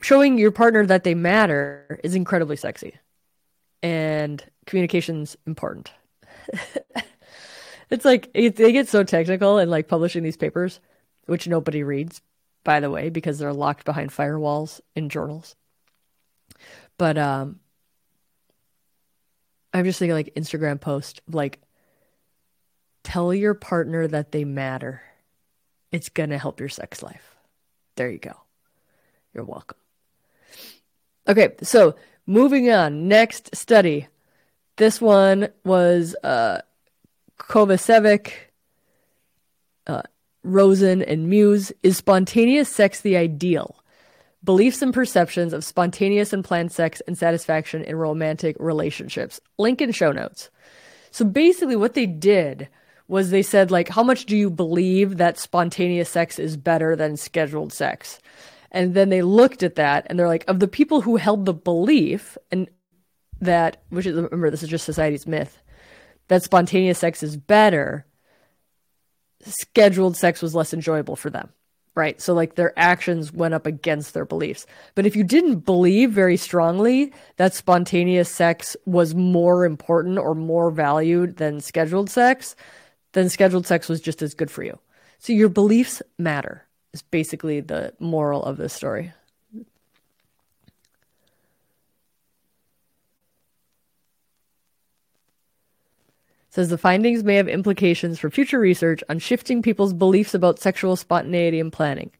showing 0.00 0.38
your 0.38 0.52
partner 0.52 0.86
that 0.86 1.02
they 1.02 1.14
matter 1.14 1.98
is 2.04 2.14
incredibly 2.14 2.56
sexy. 2.56 2.94
And 3.82 4.44
communication's 4.66 5.36
important. 5.46 5.92
it's 7.90 8.04
like 8.04 8.30
it, 8.34 8.56
they 8.56 8.72
get 8.72 8.88
so 8.88 9.04
technical 9.04 9.58
and 9.58 9.70
like 9.70 9.88
publishing 9.88 10.22
these 10.22 10.36
papers, 10.36 10.80
which 11.26 11.46
nobody 11.46 11.82
reads, 11.82 12.20
by 12.64 12.80
the 12.80 12.90
way, 12.90 13.08
because 13.08 13.38
they're 13.38 13.52
locked 13.52 13.84
behind 13.84 14.10
firewalls 14.10 14.80
in 14.96 15.08
journals. 15.08 15.54
But 16.96 17.18
um 17.18 17.60
I'm 19.72 19.84
just 19.84 19.98
thinking 19.98 20.14
like 20.14 20.34
Instagram 20.34 20.80
post 20.80 21.20
like 21.30 21.60
tell 23.04 23.32
your 23.32 23.54
partner 23.54 24.06
that 24.06 24.32
they 24.32 24.44
matter. 24.44 25.02
It's 25.92 26.08
going 26.08 26.30
to 26.30 26.38
help 26.38 26.60
your 26.60 26.68
sex 26.68 27.02
life. 27.02 27.36
There 27.96 28.10
you 28.10 28.18
go. 28.18 28.34
You're 29.32 29.44
welcome. 29.44 29.78
Okay, 31.26 31.54
so 31.62 31.94
moving 32.28 32.70
on. 32.70 33.08
Next 33.08 33.56
study. 33.56 34.06
This 34.76 35.00
one 35.00 35.48
was 35.64 36.14
uh, 36.22 36.60
Kovacevic, 37.38 38.32
uh, 39.88 40.02
Rosen, 40.44 41.02
and 41.02 41.28
Muise. 41.28 41.72
Is 41.82 41.96
spontaneous 41.96 42.68
sex 42.68 43.00
the 43.00 43.16
ideal? 43.16 43.74
Beliefs 44.44 44.82
and 44.82 44.94
perceptions 44.94 45.52
of 45.52 45.64
spontaneous 45.64 46.32
and 46.32 46.44
planned 46.44 46.70
sex 46.70 47.02
and 47.08 47.18
satisfaction 47.18 47.82
in 47.82 47.96
romantic 47.96 48.54
relationships. 48.60 49.40
Link 49.58 49.80
in 49.80 49.90
show 49.90 50.12
notes. 50.12 50.50
So 51.10 51.24
basically, 51.24 51.74
what 51.74 51.94
they 51.94 52.06
did 52.06 52.68
was 53.08 53.30
they 53.30 53.42
said, 53.42 53.70
like, 53.70 53.88
how 53.88 54.04
much 54.04 54.26
do 54.26 54.36
you 54.36 54.50
believe 54.50 55.16
that 55.16 55.38
spontaneous 55.38 56.10
sex 56.10 56.38
is 56.38 56.56
better 56.56 56.94
than 56.94 57.16
scheduled 57.16 57.72
sex? 57.72 58.20
And 58.70 58.94
then 58.94 59.08
they 59.08 59.22
looked 59.22 59.62
at 59.62 59.76
that 59.76 60.06
and 60.08 60.18
they're 60.18 60.28
like, 60.28 60.44
of 60.48 60.60
the 60.60 60.68
people 60.68 61.00
who 61.00 61.16
held 61.16 61.46
the 61.46 61.54
belief, 61.54 62.36
and 62.50 62.68
that, 63.40 63.82
which 63.88 64.06
is, 64.06 64.14
remember, 64.14 64.50
this 64.50 64.62
is 64.62 64.68
just 64.68 64.84
society's 64.84 65.26
myth, 65.26 65.62
that 66.28 66.42
spontaneous 66.42 66.98
sex 66.98 67.22
is 67.22 67.36
better, 67.36 68.06
scheduled 69.44 70.16
sex 70.16 70.42
was 70.42 70.54
less 70.54 70.74
enjoyable 70.74 71.16
for 71.16 71.30
them. 71.30 71.50
Right. 71.94 72.20
So, 72.20 72.32
like, 72.32 72.54
their 72.54 72.78
actions 72.78 73.32
went 73.32 73.54
up 73.54 73.66
against 73.66 74.14
their 74.14 74.24
beliefs. 74.24 74.66
But 74.94 75.04
if 75.04 75.16
you 75.16 75.24
didn't 75.24 75.60
believe 75.60 76.12
very 76.12 76.36
strongly 76.36 77.12
that 77.38 77.54
spontaneous 77.54 78.30
sex 78.30 78.76
was 78.86 79.16
more 79.16 79.64
important 79.64 80.18
or 80.18 80.36
more 80.36 80.70
valued 80.70 81.38
than 81.38 81.60
scheduled 81.60 82.08
sex, 82.08 82.54
then 83.14 83.28
scheduled 83.28 83.66
sex 83.66 83.88
was 83.88 84.00
just 84.00 84.22
as 84.22 84.34
good 84.34 84.48
for 84.48 84.62
you. 84.62 84.78
So, 85.18 85.32
your 85.32 85.48
beliefs 85.48 86.00
matter 86.18 86.67
is 86.92 87.02
basically 87.02 87.60
the 87.60 87.92
moral 87.98 88.42
of 88.42 88.56
this 88.56 88.72
story. 88.72 89.12
says 96.50 96.70
the 96.70 96.78
findings 96.78 97.22
may 97.22 97.36
have 97.36 97.46
implications 97.46 98.18
for 98.18 98.30
future 98.30 98.58
research 98.58 99.00
on 99.08 99.18
shifting 99.20 99.62
people's 99.62 99.92
beliefs 99.92 100.34
about 100.34 100.58
sexual 100.58 100.96
spontaneity 100.96 101.60
and 101.60 101.72
planning. 101.72 102.10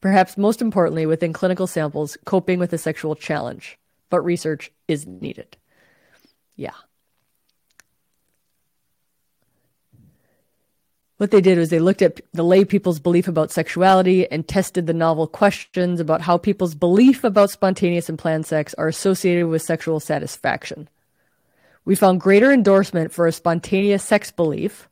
Perhaps 0.00 0.38
most 0.38 0.62
importantly, 0.62 1.04
within 1.04 1.34
clinical 1.34 1.66
samples, 1.66 2.16
coping 2.24 2.58
with 2.58 2.72
a 2.72 2.78
sexual 2.78 3.14
challenge. 3.14 3.78
But 4.08 4.22
research 4.22 4.72
is 4.88 5.06
needed. 5.06 5.58
Yeah. 6.56 6.72
What 11.22 11.30
they 11.30 11.40
did 11.40 11.56
was 11.56 11.70
they 11.70 11.78
looked 11.78 12.02
at 12.02 12.20
the 12.32 12.42
lay 12.42 12.64
people's 12.64 12.98
belief 12.98 13.28
about 13.28 13.52
sexuality 13.52 14.28
and 14.32 14.48
tested 14.48 14.88
the 14.88 14.92
novel 14.92 15.28
questions 15.28 16.00
about 16.00 16.20
how 16.20 16.36
people's 16.36 16.74
belief 16.74 17.22
about 17.22 17.48
spontaneous 17.48 18.08
and 18.08 18.18
planned 18.18 18.44
sex 18.44 18.74
are 18.74 18.88
associated 18.88 19.46
with 19.46 19.62
sexual 19.62 20.00
satisfaction. 20.00 20.88
We 21.84 21.94
found 21.94 22.20
greater 22.20 22.50
endorsement 22.50 23.12
for 23.12 23.28
a 23.28 23.32
spontaneous 23.32 24.02
sex 24.02 24.32
belief, 24.32 24.88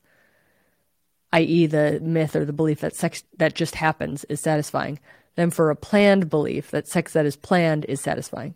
i.e., 1.33 1.67
the 1.67 1.99
myth 2.01 2.37
or 2.37 2.45
the 2.45 2.53
belief 2.53 2.79
that 2.79 2.95
sex 2.95 3.25
that 3.39 3.57
just 3.57 3.75
happens 3.75 4.23
is 4.27 4.39
satisfying, 4.39 5.01
than 5.35 5.51
for 5.51 5.69
a 5.69 5.75
planned 5.75 6.31
belief 6.31 6.71
that 6.71 6.87
sex 6.87 7.13
that 7.15 7.27
is 7.27 7.35
planned 7.35 7.87
is 7.87 8.01
satisfying. 8.01 8.55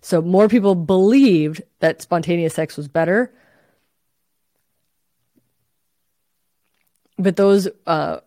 So 0.00 0.20
more 0.20 0.48
people 0.48 0.74
believed 0.74 1.62
that 1.78 2.02
spontaneous 2.02 2.54
sex 2.54 2.76
was 2.76 2.88
better, 2.88 3.32
but 7.18 7.36
those 7.36 7.68
uh, 7.86 8.20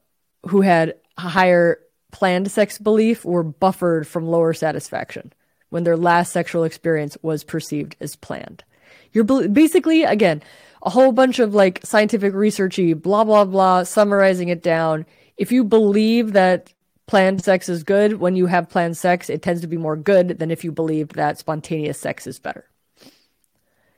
who 0.48 0.62
had 0.62 0.96
higher 1.18 1.80
planned 2.12 2.52
sex 2.52 2.78
belief 2.78 3.24
were 3.24 3.44
buffered 3.44 4.08
from 4.08 4.28
lower 4.28 4.54
satisfaction 4.54 5.32
when 5.70 5.84
their 5.84 5.98
last 5.98 6.34
sexual 6.34 6.64
experience 6.64 7.18
was 7.22 7.44
perceived 7.44 7.96
as 8.02 8.16
planned. 8.18 8.64
You're 9.14 9.24
basically, 9.24 10.04
again, 10.04 10.44
a 10.84 10.90
whole 10.90 11.12
bunch 11.14 11.40
of 11.40 11.56
like 11.56 11.80
scientific 11.84 12.34
researchy 12.34 13.00
blah, 13.00 13.24
blah, 13.24 13.46
blah, 13.46 13.84
summarizing 13.84 14.50
it 14.50 14.62
down. 14.62 15.06
If 15.38 15.52
you 15.52 15.64
believe 15.64 16.34
that 16.34 16.74
planned 17.08 17.44
sex 17.44 17.70
is 17.70 17.84
good, 17.84 18.20
when 18.20 18.36
you 18.36 18.48
have 18.48 18.70
planned 18.70 18.98
sex, 18.98 19.30
it 19.30 19.42
tends 19.42 19.62
to 19.62 19.68
be 19.68 19.78
more 19.78 19.96
good 19.96 20.40
than 20.40 20.52
if 20.52 20.64
you 20.64 20.72
believe 20.72 21.10
that 21.10 21.38
spontaneous 21.38 22.00
sex 22.00 22.28
is 22.28 22.40
better. 22.40 22.66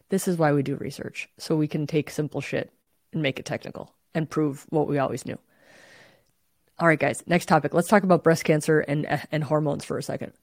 This 0.09 0.27
is 0.27 0.37
why 0.37 0.51
we 0.51 0.61
do 0.61 0.75
research, 0.75 1.27
so 1.39 1.55
we 1.55 1.67
can 1.67 1.87
take 1.87 2.11
simple 2.11 2.41
shit 2.41 2.71
and 3.11 3.23
make 3.23 3.39
it 3.39 3.45
technical 3.45 3.93
and 4.13 4.29
prove 4.29 4.65
what 4.69 4.87
we 4.87 4.97
always 4.97 5.25
knew. 5.25 5.37
All 6.79 6.87
right, 6.87 6.99
guys, 6.99 7.23
next 7.27 7.45
topic. 7.45 7.73
Let's 7.73 7.87
talk 7.87 8.03
about 8.03 8.23
breast 8.23 8.43
cancer 8.43 8.79
and, 8.79 9.05
and 9.31 9.43
hormones 9.43 9.85
for 9.85 9.97
a 9.97 10.03
second. 10.03 10.33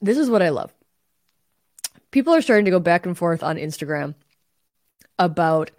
This 0.00 0.18
is 0.18 0.30
what 0.30 0.42
I 0.42 0.50
love. 0.50 0.72
People 2.10 2.34
are 2.34 2.42
starting 2.42 2.64
to 2.64 2.70
go 2.70 2.80
back 2.80 3.04
and 3.04 3.18
forth 3.18 3.42
on 3.42 3.56
Instagram 3.56 4.14
about 5.18 5.70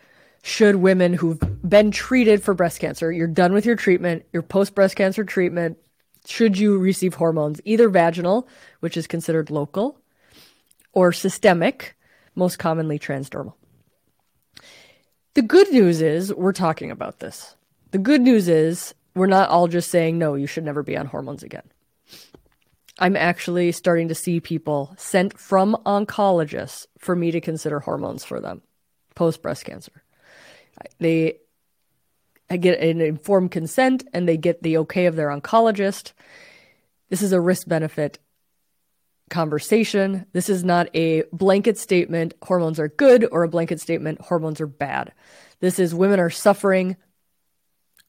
should 0.43 0.75
women 0.75 1.13
who've 1.13 1.39
been 1.67 1.91
treated 1.91 2.43
for 2.43 2.53
breast 2.53 2.79
cancer, 2.79 3.11
you're 3.11 3.27
done 3.27 3.53
with 3.53 3.65
your 3.65 3.75
treatment, 3.75 4.25
your 4.31 4.41
post 4.41 4.75
breast 4.75 4.95
cancer 4.95 5.23
treatment, 5.23 5.77
should 6.25 6.57
you 6.57 6.77
receive 6.77 7.15
hormones, 7.15 7.61
either 7.65 7.89
vaginal, 7.89 8.47
which 8.79 8.97
is 8.97 9.07
considered 9.07 9.49
local, 9.49 9.99
or 10.93 11.11
systemic, 11.11 11.95
most 12.35 12.57
commonly 12.59 12.99
transdermal. 12.99 13.53
The 15.35 15.41
good 15.41 15.71
news 15.71 16.01
is 16.01 16.33
we're 16.33 16.53
talking 16.53 16.91
about 16.91 17.19
this. 17.19 17.55
The 17.91 17.97
good 17.97 18.21
news 18.21 18.47
is 18.47 18.93
we're 19.15 19.27
not 19.27 19.49
all 19.49 19.67
just 19.67 19.89
saying, 19.89 20.17
no, 20.17 20.35
you 20.35 20.47
should 20.47 20.63
never 20.63 20.83
be 20.83 20.97
on 20.97 21.05
hormones 21.05 21.43
again. 21.43 21.69
I'm 22.97 23.15
actually 23.15 23.71
starting 23.71 24.09
to 24.09 24.15
see 24.15 24.39
people 24.39 24.93
sent 24.97 25.39
from 25.39 25.77
oncologists 25.85 26.85
for 26.97 27.15
me 27.15 27.31
to 27.31 27.39
consider 27.39 27.79
hormones 27.79 28.25
for 28.25 28.41
them 28.41 28.61
post 29.15 29.41
breast 29.41 29.65
cancer. 29.65 30.03
They 30.99 31.39
get 32.49 32.79
an 32.79 33.01
informed 33.01 33.51
consent 33.51 34.07
and 34.13 34.27
they 34.27 34.37
get 34.37 34.63
the 34.63 34.77
okay 34.79 35.05
of 35.05 35.15
their 35.15 35.29
oncologist. 35.29 36.13
This 37.09 37.21
is 37.21 37.33
a 37.33 37.41
risk 37.41 37.67
benefit 37.67 38.19
conversation. 39.29 40.25
This 40.33 40.49
is 40.49 40.63
not 40.63 40.89
a 40.95 41.23
blanket 41.31 41.77
statement, 41.77 42.33
hormones 42.41 42.79
are 42.79 42.87
good, 42.87 43.27
or 43.31 43.43
a 43.43 43.49
blanket 43.49 43.79
statement, 43.79 44.21
hormones 44.21 44.61
are 44.61 44.67
bad. 44.67 45.13
This 45.59 45.79
is 45.79 45.93
women 45.93 46.19
are 46.19 46.29
suffering. 46.29 46.97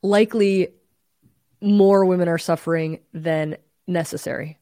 Likely 0.03 0.69
more 1.61 2.05
women 2.05 2.29
are 2.29 2.39
suffering 2.39 3.01
than 3.13 3.57
necessary 3.87 4.59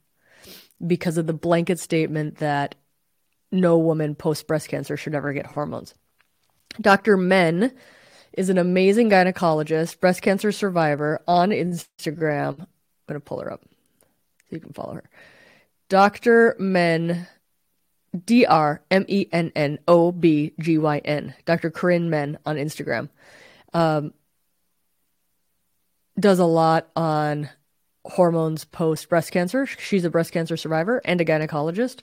because 0.85 1.19
of 1.19 1.27
the 1.27 1.33
blanket 1.33 1.79
statement 1.79 2.39
that 2.39 2.75
no 3.51 3.79
woman 3.79 4.15
post 4.15 4.47
breast 4.47 4.69
cancer 4.69 4.97
should 4.97 5.15
ever 5.15 5.33
get 5.33 5.47
hormones. 5.47 5.95
Dr. 6.81 7.17
Menn 7.17 7.73
is 8.33 8.51
an 8.51 8.59
amazing 8.59 9.11
gynecologist, 9.11 10.01
breast 10.01 10.23
cancer 10.23 10.53
survivor 10.53 11.21
on 11.27 11.51
Instagram. 11.51 12.61
I'm 12.61 12.67
going 13.09 13.15
to 13.15 13.21
pull 13.21 13.41
her 13.41 13.53
up 13.53 13.63
so 13.65 14.47
you 14.51 14.61
can 14.61 14.73
follow 14.73 14.95
her. 14.95 15.11
Dr. 15.89 16.57
Menn, 16.59 17.27
D 18.27 18.45
R 18.47 18.83
M 18.91 19.05
E 19.09 19.27
N 19.33 19.53
N 19.57 19.79
O 19.89 20.13
B 20.13 20.53
G 20.61 20.79
Y 20.79 20.99
N, 21.05 21.35
Dr. 21.47 21.71
Corinne 21.71 22.11
Menn 22.11 22.39
on 22.47 22.57
Instagram, 22.57 23.09
um, 23.75 24.13
does 26.19 26.39
a 26.39 26.45
lot 26.45 26.89
on 26.97 27.49
hormones 28.05 28.65
post 28.65 29.09
breast 29.09 29.33
cancer. 29.33 29.67
She's 29.67 30.05
a 30.05 30.11
breast 30.11 30.33
cancer 30.33 30.57
survivor 30.57 31.01
and 31.05 31.21
a 31.21 31.25
gynecologist. 31.25 32.01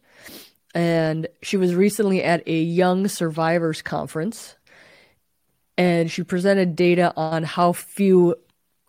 and 0.75 1.27
she 1.41 1.57
was 1.57 1.73
recently 1.73 2.21
at 2.21 2.47
a 2.47 2.61
young 2.61 3.07
survivors 3.07 3.81
conference 3.81 4.55
and 5.77 6.11
she 6.11 6.23
presented 6.23 6.75
data 6.75 7.13
on 7.15 7.43
how 7.43 7.71
few 7.73 8.35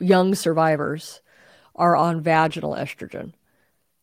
young 0.00 0.34
survivors 0.34 1.20
are 1.74 1.96
on 1.96 2.20
vaginal 2.20 2.74
estrogen. 2.74 3.32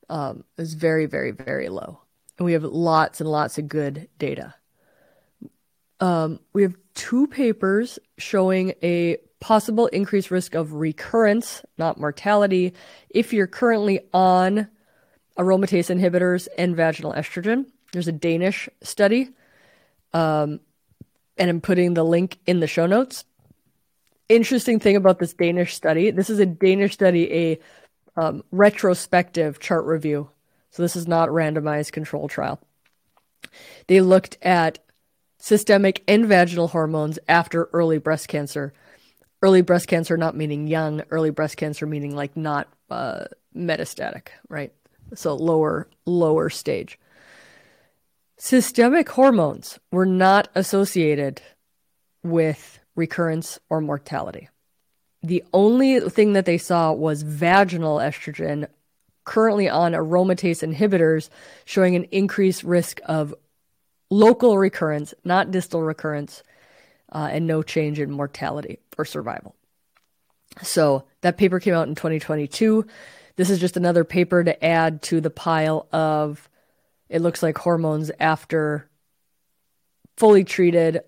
Um, 0.10 0.43
it's 0.57 0.74
very, 0.74 1.05
very, 1.05 1.31
very 1.31 1.69
low. 1.69 2.01
And 2.38 2.45
we 2.45 2.53
have 2.53 2.63
lots 2.63 3.22
and 3.22 3.29
lots 3.29 3.57
of 3.57 3.67
good 3.67 4.10
data. 4.17 4.55
Um, 6.00 6.39
we 6.53 6.63
have 6.63 6.75
two 6.95 7.27
papers 7.27 8.00
showing 8.17 8.74
a 8.81 9.17
possible 9.39 9.88
increased 9.88 10.31
risk 10.31 10.55
of 10.55 10.74
recurrence, 10.74 11.63
not 11.77 12.00
mortality, 12.00 12.74
if 13.10 13.33
you're 13.33 13.48
currently 13.48 14.00
on 14.13 14.67
aromatase 15.38 15.93
inhibitors 15.93 16.48
and 16.57 16.75
vaginal 16.75 17.13
estrogen. 17.13 17.65
There's 17.91 18.07
a 18.07 18.13
Danish 18.13 18.69
study, 18.81 19.29
um, 20.13 20.60
and 21.38 21.50
I'm 21.50 21.62
putting 21.62 21.93
the 21.93 22.03
link 22.03 22.39
in 22.45 22.60
the 22.60 22.67
show 22.67 22.86
notes. 22.86 23.25
Interesting 24.29 24.79
thing 24.79 24.95
about 24.95 25.19
this 25.19 25.33
Danish 25.33 25.74
study 25.74 26.10
this 26.10 26.29
is 26.29 26.39
a 26.39 26.45
Danish 26.45 26.93
study, 26.93 27.31
a 27.31 27.60
um, 28.15 28.43
retrospective 28.51 29.60
chart 29.60 29.86
review. 29.86 30.29
So 30.72 30.82
this 30.82 30.96
is 30.96 31.08
not 31.08 31.29
randomized 31.29 31.91
control 31.91 32.27
trial. 32.27 32.60
They 33.88 34.01
looked 34.01 34.38
at 34.41 34.79
systemic 35.38 36.03
and 36.08 36.25
vaginal 36.25 36.70
hormones 36.70 37.20
after 37.27 37.65
early 37.74 37.98
breast 37.98 38.27
cancer. 38.27 38.74
Early 39.41 39.62
breast 39.62 39.88
cancer 39.88 40.15
not 40.15 40.38
meaning 40.38 40.67
young, 40.67 41.03
early 41.10 41.29
breast 41.29 41.58
cancer 41.58 41.86
meaning 41.86 42.15
like 42.15 42.38
not 42.38 42.67
uh, 42.89 43.25
metastatic, 43.55 44.27
right? 44.48 44.74
So 45.15 45.36
lower 45.36 45.88
lower 46.05 46.50
stage. 46.50 46.98
Systemic 48.38 49.10
hormones 49.10 49.79
were 49.91 50.05
not 50.05 50.50
associated 50.55 51.41
with 52.24 52.79
recurrence 52.96 53.60
or 53.70 53.82
mortality. 53.82 54.50
The 55.24 55.44
only 55.53 56.01
thing 56.01 56.34
that 56.34 56.46
they 56.46 56.58
saw 56.58 56.92
was 56.92 57.24
vaginal 57.24 57.98
estrogen 57.98 58.68
currently 59.24 59.70
on 59.70 59.94
aromatase 59.94 60.68
inhibitors 60.68 61.30
showing 61.63 61.96
an 61.96 62.03
increased 62.12 62.63
risk 62.63 63.00
of 63.06 63.34
local 64.10 64.58
recurrence, 64.58 65.13
not 65.24 65.50
distal 65.50 65.82
recurrence, 65.82 66.44
uh, 67.12 67.30
and 67.32 67.48
no 67.48 67.63
change 67.63 68.00
in 68.00 68.12
mortality 68.12 68.80
or 68.98 69.06
survival. 69.06 69.56
So 70.62 71.06
that 71.22 71.38
paper 71.38 71.60
came 71.60 71.74
out 71.74 71.88
in 71.88 71.96
2022. 71.96 72.86
This 73.38 73.50
is 73.50 73.60
just 73.60 73.77
another 73.77 74.03
paper 74.03 74.44
to 74.44 74.63
add 74.63 75.01
to 75.03 75.22
the 75.22 75.30
pile 75.30 75.88
of 75.92 76.50
it 77.10 77.22
looks 77.22 77.42
like 77.42 77.58
hormones 77.58 78.12
after 78.20 78.89
fully 80.18 80.44
treated 80.44 81.01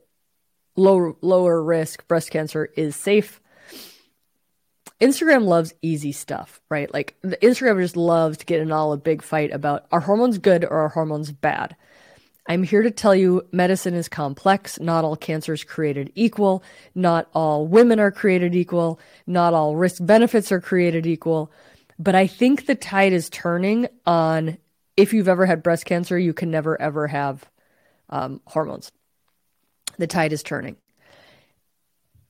low 0.75 1.17
lower 1.21 1.63
risk 1.63 2.07
breast 2.07 2.31
cancer 2.31 2.69
is 2.75 2.95
safe 2.95 3.39
Instagram 5.01 5.43
loves 5.43 5.73
easy 5.81 6.11
stuff, 6.11 6.61
right? 6.69 6.91
Like 6.93 7.15
Instagram 7.23 7.81
just 7.81 7.97
loves 7.97 8.37
to 8.37 8.45
get 8.45 8.61
in 8.61 8.71
all 8.71 8.93
a 8.93 8.97
big 8.97 9.21
fight 9.21 9.51
about 9.51 9.85
are 9.91 9.99
hormones 9.99 10.37
good 10.37 10.63
or 10.63 10.77
are 10.77 10.89
hormones 10.89 11.31
bad? 11.31 11.75
I'm 12.47 12.63
here 12.63 12.83
to 12.83 12.91
tell 12.91 13.15
you 13.15 13.47
medicine 13.51 13.95
is 13.95 14.07
complex. 14.07 14.79
Not 14.79 15.03
all 15.03 15.15
cancers 15.15 15.63
created 15.63 16.11
equal. 16.15 16.63
Not 16.93 17.27
all 17.33 17.67
women 17.67 17.99
are 17.99 18.11
created 18.11 18.55
equal. 18.55 18.99
Not 19.25 19.53
all 19.53 19.75
risk 19.75 19.97
benefits 20.05 20.51
are 20.51 20.61
created 20.61 21.07
equal. 21.07 21.51
But 21.97 22.13
I 22.13 22.27
think 22.27 22.65
the 22.65 22.75
tide 22.75 23.13
is 23.13 23.29
turning 23.29 23.87
on 24.05 24.57
if 24.95 25.11
you've 25.11 25.27
ever 25.27 25.45
had 25.45 25.63
breast 25.63 25.85
cancer, 25.85 26.17
you 26.17 26.33
can 26.33 26.51
never 26.51 26.79
ever 26.79 27.07
have 27.07 27.43
um, 28.09 28.41
hormones. 28.45 28.91
The 29.97 30.07
tide 30.07 30.31
is 30.31 30.43
turning. 30.43 30.77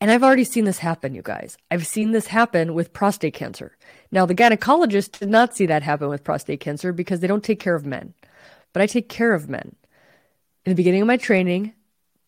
And 0.05 0.11
I've 0.11 0.21
already 0.21 0.43
seen 0.43 0.65
this 0.65 0.77
happen, 0.77 1.15
you 1.15 1.23
guys. 1.23 1.57
I've 1.71 1.87
seen 1.87 2.11
this 2.11 2.27
happen 2.27 2.75
with 2.75 2.93
prostate 2.93 3.33
cancer. 3.33 3.75
Now, 4.11 4.27
the 4.27 4.35
gynecologist 4.35 5.17
did 5.17 5.29
not 5.29 5.55
see 5.55 5.65
that 5.65 5.81
happen 5.81 6.09
with 6.09 6.23
prostate 6.23 6.59
cancer 6.59 6.93
because 6.93 7.21
they 7.21 7.27
don't 7.27 7.43
take 7.43 7.59
care 7.59 7.73
of 7.73 7.87
men. 7.87 8.13
But 8.71 8.83
I 8.83 8.85
take 8.85 9.09
care 9.09 9.33
of 9.33 9.49
men. 9.49 9.75
In 10.63 10.69
the 10.69 10.75
beginning 10.75 11.01
of 11.01 11.07
my 11.07 11.17
training, 11.17 11.73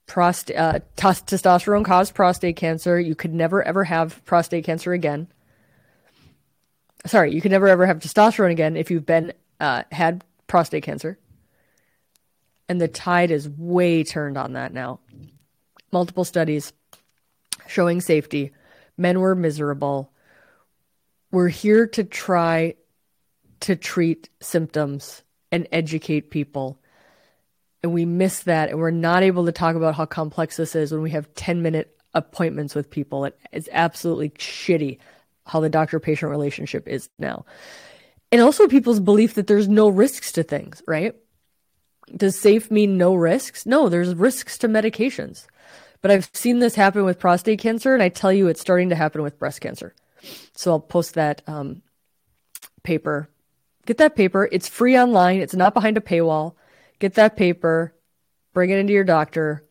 prost- 0.08 0.58
uh, 0.58 0.80
t- 0.96 1.06
testosterone 1.36 1.86
caused 1.86 2.16
prostate 2.16 2.56
cancer. 2.56 3.00
You 3.00 3.14
could 3.14 3.36
never 3.36 3.62
ever 3.62 3.84
have 3.84 4.26
prostate 4.26 4.66
cancer 4.66 4.92
again. 4.92 5.28
Sorry, 7.06 7.32
you 7.32 7.42
could 7.42 7.52
never 7.52 7.68
ever 7.68 7.86
have 7.86 8.00
testosterone 8.00 8.50
again 8.50 8.76
if 8.76 8.90
you've 8.90 9.06
been 9.06 9.34
uh, 9.60 9.84
had 9.92 10.24
prostate 10.48 10.82
cancer. 10.82 11.20
And 12.68 12.82
the 12.82 12.88
tide 12.88 13.30
is 13.30 13.48
way 13.48 14.04
turned 14.04 14.36
on 14.36 14.54
that 14.54 14.74
now. 14.74 15.00
Multiple 15.92 16.26
studies 16.26 16.74
showing 17.70 18.02
safety. 18.02 18.52
Men 18.98 19.20
were 19.20 19.36
miserable. 19.36 20.12
We're 21.32 21.50
here 21.50 21.88
to 21.88 22.04
try 22.04 22.76
to 23.62 23.76
treat 23.76 24.30
symptoms 24.40 25.24
and 25.52 25.68
educate 25.72 26.30
people. 26.30 26.80
And 27.84 27.94
we 27.94 28.06
miss 28.06 28.44
that. 28.44 28.70
And 28.70 28.80
we're 28.80 28.92
not 28.92 29.24
able 29.24 29.46
to 29.46 29.52
talk 29.52 29.76
about 29.76 29.96
how 29.96 30.06
complex 30.06 30.58
this 30.58 30.76
is 30.76 30.92
when 30.92 31.02
we 31.02 31.12
have 31.12 31.34
10 31.36 31.62
minute 31.62 31.96
appointments 32.14 32.74
with 32.74 32.90
people. 32.90 33.30
It's 33.52 33.70
absolutely 33.72 34.30
shitty 34.32 35.00
how 35.46 35.60
the 35.60 35.70
doctor 35.70 36.00
patient 36.00 36.30
relationship 36.30 36.88
is 36.88 37.10
now. 37.20 37.46
And 38.32 38.42
also 38.42 38.68
people's 38.68 39.00
belief 39.00 39.36
that 39.36 39.48
there's 39.48 39.70
no 39.70 39.88
risks 39.88 40.34
to 40.34 40.44
things, 40.44 40.82
right? 40.88 41.16
Does 42.16 42.38
safe 42.38 42.70
mean 42.72 42.98
no 42.98 43.16
risks? 43.16 43.66
No, 43.66 43.90
there's 43.90 44.16
risks 44.16 44.58
to 44.60 44.68
medications. 44.68 45.46
But 46.02 46.12
I've 46.12 46.30
seen 46.34 46.60
this 46.60 46.76
happen 46.76 47.06
with 47.06 47.20
prostate 47.20 47.60
cancer, 47.60 47.94
and 47.94 48.04
I 48.04 48.10
tell 48.10 48.32
you, 48.32 48.48
it's 48.48 48.62
starting 48.62 48.90
to 48.90 48.96
happen 48.96 49.22
with 49.22 49.40
breast 49.40 49.62
cancer. 49.62 49.94
So 50.56 50.72
I'll 50.72 50.80
post 50.80 51.16
that 51.16 51.42
um, 51.48 51.82
paper. 52.84 53.30
Get 53.86 53.98
that 53.98 54.16
paper. 54.16 54.48
It's 54.52 54.68
free 54.68 54.98
online. 54.98 55.40
It's 55.40 55.56
not 55.56 55.74
behind 55.74 55.98
a 55.98 56.02
paywall. 56.02 56.56
Get 57.00 57.16
that 57.16 57.36
paper. 57.36 57.94
Bring 58.54 58.70
it 58.70 58.80
into 58.80 58.94
your 58.94 59.04
doctor. 59.04 59.64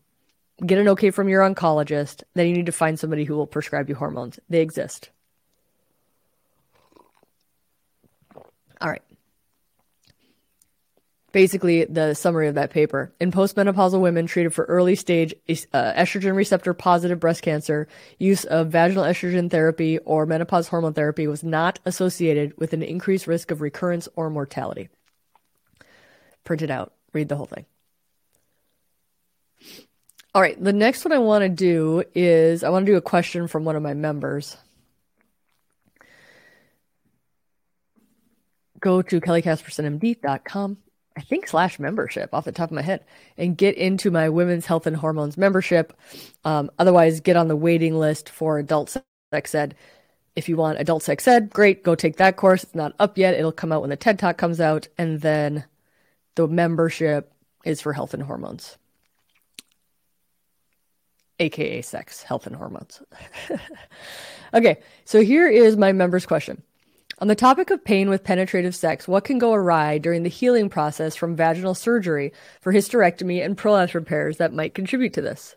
Get 0.64 0.78
an 0.78 0.88
okay 0.88 1.10
from 1.10 1.28
your 1.28 1.42
oncologist. 1.42 2.22
Then 2.34 2.46
you 2.48 2.54
need 2.54 2.66
to 2.66 2.72
find 2.72 2.98
somebody 2.98 3.24
who 3.24 3.36
will 3.36 3.46
prescribe 3.46 3.88
you 3.88 3.94
hormones. 3.94 4.38
They 4.48 4.60
exist. 4.60 5.10
All 8.80 8.90
right 8.90 9.02
basically 11.36 11.84
the 11.84 12.14
summary 12.14 12.48
of 12.48 12.54
that 12.54 12.70
paper. 12.70 13.12
In 13.20 13.30
postmenopausal 13.30 14.00
women 14.00 14.26
treated 14.26 14.54
for 14.54 14.64
early 14.64 14.94
stage 14.94 15.34
uh, 15.50 15.92
estrogen 15.92 16.34
receptor 16.34 16.72
positive 16.72 17.20
breast 17.20 17.42
cancer, 17.42 17.88
use 18.18 18.46
of 18.46 18.68
vaginal 18.68 19.04
estrogen 19.04 19.50
therapy 19.50 19.98
or 19.98 20.24
menopause 20.24 20.68
hormone 20.68 20.94
therapy 20.94 21.26
was 21.26 21.44
not 21.44 21.78
associated 21.84 22.56
with 22.56 22.72
an 22.72 22.82
increased 22.82 23.26
risk 23.26 23.50
of 23.50 23.60
recurrence 23.60 24.08
or 24.16 24.30
mortality. 24.30 24.88
Print 26.44 26.62
it 26.62 26.70
out, 26.70 26.94
read 27.12 27.28
the 27.28 27.36
whole 27.36 27.44
thing. 27.44 27.66
All 30.34 30.40
right, 30.40 30.58
the 30.58 30.72
next 30.72 31.04
one 31.04 31.12
I 31.12 31.18
want 31.18 31.42
to 31.42 31.50
do 31.50 32.02
is 32.14 32.64
I 32.64 32.70
want 32.70 32.86
to 32.86 32.92
do 32.92 32.96
a 32.96 33.02
question 33.02 33.46
from 33.46 33.66
one 33.66 33.76
of 33.76 33.82
my 33.82 33.92
members. 33.92 34.56
Go 38.80 39.02
to 39.02 39.20
kellycaspersonmd.com 39.20 40.78
I 41.16 41.22
think 41.22 41.48
slash 41.48 41.78
membership 41.78 42.34
off 42.34 42.44
the 42.44 42.52
top 42.52 42.70
of 42.70 42.74
my 42.74 42.82
head 42.82 43.04
and 43.38 43.56
get 43.56 43.76
into 43.76 44.10
my 44.10 44.28
women's 44.28 44.66
health 44.66 44.86
and 44.86 44.96
hormones 44.96 45.38
membership. 45.38 45.94
Um, 46.44 46.70
otherwise, 46.78 47.20
get 47.20 47.36
on 47.36 47.48
the 47.48 47.56
waiting 47.56 47.98
list 47.98 48.28
for 48.28 48.58
adult 48.58 48.96
sex 49.32 49.54
ed. 49.54 49.74
If 50.34 50.48
you 50.48 50.56
want 50.56 50.78
adult 50.78 51.02
sex 51.02 51.26
ed, 51.26 51.48
great, 51.50 51.82
go 51.82 51.94
take 51.94 52.16
that 52.16 52.36
course. 52.36 52.64
It's 52.64 52.74
not 52.74 52.94
up 52.98 53.16
yet. 53.16 53.34
It'll 53.34 53.52
come 53.52 53.72
out 53.72 53.80
when 53.80 53.90
the 53.90 53.96
TED 53.96 54.18
Talk 54.18 54.36
comes 54.36 54.60
out. 54.60 54.88
And 54.98 55.22
then 55.22 55.64
the 56.34 56.46
membership 56.46 57.32
is 57.64 57.80
for 57.80 57.94
health 57.94 58.12
and 58.12 58.22
hormones, 58.22 58.76
aka 61.38 61.80
sex, 61.80 62.22
health, 62.22 62.46
and 62.46 62.54
hormones. 62.54 63.00
okay, 64.54 64.78
so 65.06 65.22
here 65.22 65.48
is 65.48 65.78
my 65.78 65.92
members' 65.92 66.26
question. 66.26 66.62
On 67.18 67.28
the 67.28 67.34
topic 67.34 67.70
of 67.70 67.82
pain 67.82 68.10
with 68.10 68.24
penetrative 68.24 68.76
sex, 68.76 69.08
what 69.08 69.24
can 69.24 69.38
go 69.38 69.54
awry 69.54 69.96
during 69.96 70.22
the 70.22 70.28
healing 70.28 70.68
process 70.68 71.16
from 71.16 71.34
vaginal 71.34 71.74
surgery 71.74 72.30
for 72.60 72.74
hysterectomy 72.74 73.42
and 73.42 73.56
prolapse 73.56 73.94
repairs 73.94 74.36
that 74.36 74.52
might 74.52 74.74
contribute 74.74 75.14
to 75.14 75.22
this? 75.22 75.56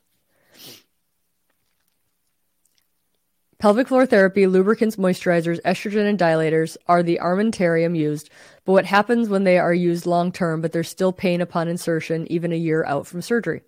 Pelvic 3.57 3.89
floor 3.89 4.05
therapy, 4.05 4.47
lubricants, 4.47 4.95
moisturizers, 4.95 5.59
estrogen, 5.63 6.07
and 6.09 6.17
dilators 6.17 6.77
are 6.87 7.03
the 7.03 7.19
armamentarium 7.21 7.97
used, 7.97 8.29
but 8.63 8.71
what 8.71 8.85
happens 8.85 9.27
when 9.27 9.43
they 9.43 9.57
are 9.57 9.73
used 9.73 10.05
long 10.05 10.31
term, 10.31 10.61
but 10.61 10.71
there's 10.71 10.87
still 10.87 11.11
pain 11.11 11.41
upon 11.41 11.67
insertion, 11.67 12.25
even 12.31 12.53
a 12.53 12.55
year 12.55 12.85
out 12.85 13.05
from 13.05 13.21
surgery? 13.21 13.63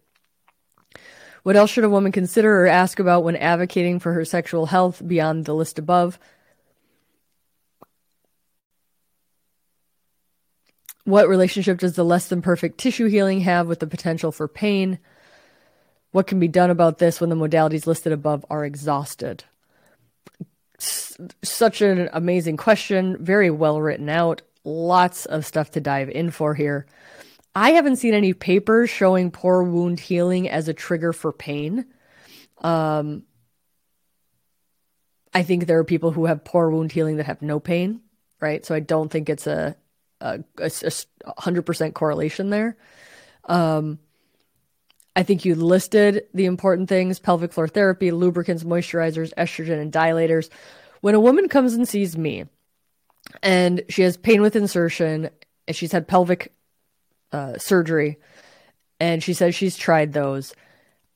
What 1.44 1.58
else 1.58 1.72
should 1.72 1.84
a 1.84 1.90
woman 1.90 2.14
consider 2.14 2.64
or 2.64 2.68
ask 2.68 3.00
about 3.00 3.26
when 3.26 3.36
advocating 3.36 4.00
for 4.00 4.14
her 4.14 4.24
sexual 4.24 4.68
health 4.68 5.06
beyond 5.06 5.44
the 5.44 5.54
list 5.54 5.78
above? 5.78 6.18
What 11.04 11.28
relationship 11.28 11.80
does 11.80 11.94
the 11.94 12.06
less 12.06 12.28
than 12.28 12.42
perfect 12.42 12.78
tissue 12.78 13.08
healing 13.08 13.42
have 13.42 13.68
with 13.68 13.80
the 13.80 13.88
potential 13.88 14.32
for 14.32 14.48
pain? 14.48 15.00
What 16.12 16.28
can 16.28 16.40
be 16.40 16.48
done 16.48 16.70
about 16.70 16.98
this 16.98 17.20
when 17.20 17.30
the 17.30 17.36
modalities 17.36 17.88
listed 17.88 18.12
above 18.12 18.46
are 18.50 18.66
exhausted? 18.66 19.44
S- 20.80 21.18
such 21.44 21.82
an 21.82 22.10
amazing 22.14 22.58
question, 22.58 23.18
very 23.24 23.50
well 23.50 23.82
written 23.82 24.10
out, 24.10 24.42
lots 24.64 25.26
of 25.26 25.46
stuff 25.46 25.72
to 25.72 25.80
dive 25.82 26.10
in 26.10 26.32
for 26.32 26.54
here. 26.54 26.86
I 27.56 27.72
haven't 27.72 27.98
seen 27.98 28.14
any 28.14 28.34
papers 28.34 28.90
showing 28.90 29.32
poor 29.32 29.64
wound 29.64 30.00
healing 30.00 30.50
as 30.50 30.68
a 30.68 30.74
trigger 30.74 31.14
for 31.14 31.32
pain. 31.32 31.86
Um, 32.60 33.24
I 35.34 35.44
think 35.44 35.66
there 35.66 35.80
are 35.80 35.84
people 35.84 36.12
who 36.12 36.26
have 36.26 36.44
poor 36.44 36.70
wound 36.70 36.92
healing 36.92 37.18
that 37.18 37.26
have 37.26 37.42
no 37.42 37.60
pain, 37.60 38.02
right? 38.40 38.66
So 38.66 38.76
I 38.76 38.80
don't 38.80 39.10
think 39.10 39.30
it's 39.30 39.48
a 39.48 39.76
a, 40.22 40.44
a, 40.60 40.92
hundred 41.42 41.64
percent 41.64 41.96
correlation 41.96 42.50
there. 42.50 42.78
Um, 43.46 44.00
I 45.16 45.24
think 45.24 45.44
you 45.44 45.56
listed 45.56 46.28
the 46.34 46.46
important 46.46 46.90
things: 46.90 47.20
pelvic 47.20 47.54
floor 47.54 47.68
therapy, 47.68 48.12
lubricants, 48.12 48.64
moisturizers, 48.64 49.34
estrogen, 49.38 49.82
and 49.82 49.92
dilators. 49.92 50.50
When 51.02 51.16
a 51.16 51.20
woman 51.20 51.50
comes 51.50 51.74
and 51.74 51.88
sees 51.88 52.18
me, 52.18 52.46
and 53.42 53.84
she 53.90 54.04
has 54.04 54.18
pain 54.18 54.42
with 54.42 54.56
insertion, 54.56 55.30
and 55.68 55.76
she's 55.76 55.92
had 55.92 56.08
pelvic 56.08 56.54
uh, 57.32 57.58
surgery, 57.58 58.18
and 59.00 59.24
she 59.24 59.34
says 59.34 59.56
she's 59.56 59.76
tried 59.76 60.14
those. 60.14 60.54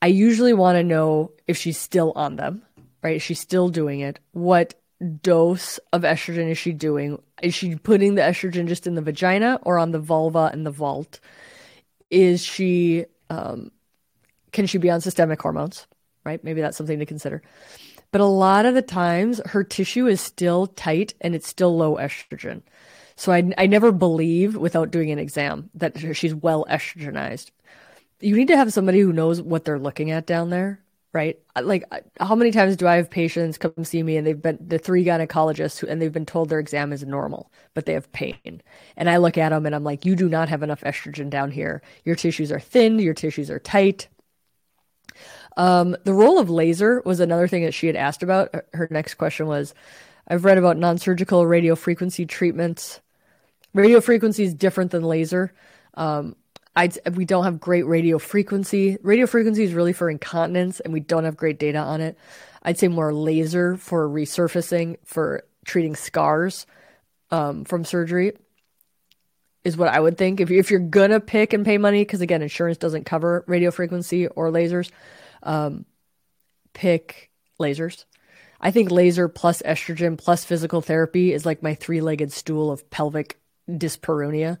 I 0.02 0.08
usually 0.08 0.52
want 0.52 0.76
to 0.76 0.82
know 0.82 1.32
if 1.46 1.56
she's 1.56 1.78
still 1.78 2.12
on 2.16 2.36
them 2.36 2.62
right? 3.06 3.16
Is 3.16 3.22
she 3.22 3.34
still 3.34 3.68
doing 3.68 4.00
it? 4.00 4.18
What 4.32 4.74
dose 5.22 5.78
of 5.92 6.02
estrogen 6.02 6.50
is 6.50 6.58
she 6.58 6.72
doing? 6.72 7.20
Is 7.42 7.54
she 7.54 7.76
putting 7.76 8.14
the 8.14 8.22
estrogen 8.22 8.66
just 8.66 8.86
in 8.86 8.94
the 8.94 9.02
vagina 9.02 9.58
or 9.62 9.78
on 9.78 9.90
the 9.90 9.98
vulva 9.98 10.50
and 10.52 10.64
the 10.64 10.70
vault? 10.70 11.20
Is 12.10 12.42
she, 12.44 13.06
um, 13.30 13.70
can 14.52 14.66
she 14.66 14.78
be 14.78 14.90
on 14.90 15.00
systemic 15.00 15.40
hormones? 15.40 15.86
Right? 16.24 16.42
Maybe 16.42 16.60
that's 16.60 16.76
something 16.76 16.98
to 16.98 17.06
consider. 17.06 17.42
But 18.10 18.20
a 18.20 18.26
lot 18.26 18.66
of 18.66 18.74
the 18.74 18.82
times, 18.82 19.40
her 19.46 19.62
tissue 19.62 20.06
is 20.06 20.20
still 20.20 20.66
tight 20.66 21.14
and 21.20 21.34
it's 21.34 21.48
still 21.48 21.76
low 21.76 21.96
estrogen. 21.96 22.62
So 23.16 23.32
I, 23.32 23.52
I 23.58 23.66
never 23.66 23.92
believe 23.92 24.56
without 24.56 24.90
doing 24.90 25.10
an 25.10 25.18
exam 25.18 25.70
that 25.74 26.16
she's 26.16 26.34
well 26.34 26.66
estrogenized. 26.70 27.50
You 28.20 28.36
need 28.36 28.48
to 28.48 28.56
have 28.56 28.72
somebody 28.72 29.00
who 29.00 29.12
knows 29.12 29.42
what 29.42 29.64
they're 29.64 29.78
looking 29.78 30.10
at 30.10 30.26
down 30.26 30.50
there 30.50 30.80
right? 31.16 31.38
Like, 31.58 31.84
how 32.20 32.34
many 32.34 32.50
times 32.50 32.76
do 32.76 32.86
I 32.86 32.96
have 32.96 33.08
patients 33.08 33.56
come 33.56 33.84
see 33.84 34.02
me 34.02 34.18
and 34.18 34.26
they've 34.26 34.40
been 34.40 34.58
the 34.60 34.76
three 34.76 35.02
gynecologists 35.02 35.78
who, 35.78 35.86
and 35.86 36.00
they've 36.00 36.12
been 36.12 36.26
told 36.26 36.50
their 36.50 36.58
exam 36.58 36.92
is 36.92 37.02
normal, 37.04 37.50
but 37.72 37.86
they 37.86 37.94
have 37.94 38.12
pain. 38.12 38.60
And 38.98 39.08
I 39.08 39.16
look 39.16 39.38
at 39.38 39.48
them 39.48 39.64
and 39.64 39.74
I'm 39.74 39.82
like, 39.82 40.04
you 40.04 40.14
do 40.14 40.28
not 40.28 40.50
have 40.50 40.62
enough 40.62 40.82
estrogen 40.82 41.30
down 41.30 41.52
here. 41.52 41.80
Your 42.04 42.16
tissues 42.16 42.52
are 42.52 42.60
thin, 42.60 42.98
your 42.98 43.14
tissues 43.14 43.50
are 43.50 43.58
tight. 43.58 44.08
Um, 45.56 45.96
the 46.04 46.12
role 46.12 46.38
of 46.38 46.50
laser 46.50 47.00
was 47.06 47.18
another 47.18 47.48
thing 47.48 47.64
that 47.64 47.72
she 47.72 47.86
had 47.86 47.96
asked 47.96 48.22
about. 48.22 48.54
Her 48.74 48.86
next 48.90 49.14
question 49.14 49.46
was 49.46 49.72
I've 50.28 50.44
read 50.44 50.58
about 50.58 50.76
non 50.76 50.98
surgical 50.98 51.44
radiofrequency 51.44 52.28
treatments. 52.28 53.00
Radiofrequency 53.74 54.44
is 54.44 54.52
different 54.52 54.90
than 54.90 55.02
laser. 55.02 55.54
Um, 55.94 56.36
I 56.76 56.90
we 57.14 57.24
don't 57.24 57.44
have 57.44 57.58
great 57.58 57.86
radio 57.86 58.18
frequency. 58.18 58.98
Radio 59.02 59.26
frequency 59.26 59.64
is 59.64 59.72
really 59.72 59.94
for 59.94 60.10
incontinence, 60.10 60.80
and 60.80 60.92
we 60.92 61.00
don't 61.00 61.24
have 61.24 61.36
great 61.36 61.58
data 61.58 61.78
on 61.78 62.02
it. 62.02 62.18
I'd 62.62 62.78
say 62.78 62.88
more 62.88 63.14
laser 63.14 63.76
for 63.76 64.08
resurfacing 64.08 64.98
for 65.04 65.44
treating 65.64 65.96
scars 65.96 66.66
um, 67.30 67.64
from 67.64 67.84
surgery 67.84 68.32
is 69.64 69.76
what 69.76 69.88
I 69.88 69.98
would 69.98 70.18
think. 70.18 70.40
If, 70.40 70.50
if 70.50 70.70
you're 70.70 70.80
gonna 70.80 71.18
pick 71.18 71.52
and 71.52 71.64
pay 71.64 71.78
money, 71.78 72.02
because 72.02 72.20
again, 72.20 72.42
insurance 72.42 72.78
doesn't 72.78 73.04
cover 73.04 73.44
radio 73.46 73.70
frequency 73.70 74.26
or 74.26 74.50
lasers, 74.50 74.90
um, 75.42 75.86
pick 76.74 77.30
lasers. 77.58 78.04
I 78.60 78.70
think 78.70 78.90
laser 78.90 79.28
plus 79.28 79.62
estrogen 79.62 80.18
plus 80.18 80.44
physical 80.44 80.82
therapy 80.82 81.32
is 81.32 81.46
like 81.46 81.62
my 81.62 81.74
three 81.74 82.00
legged 82.00 82.32
stool 82.32 82.70
of 82.70 82.88
pelvic 82.90 83.40
dyspareunia 83.68 84.58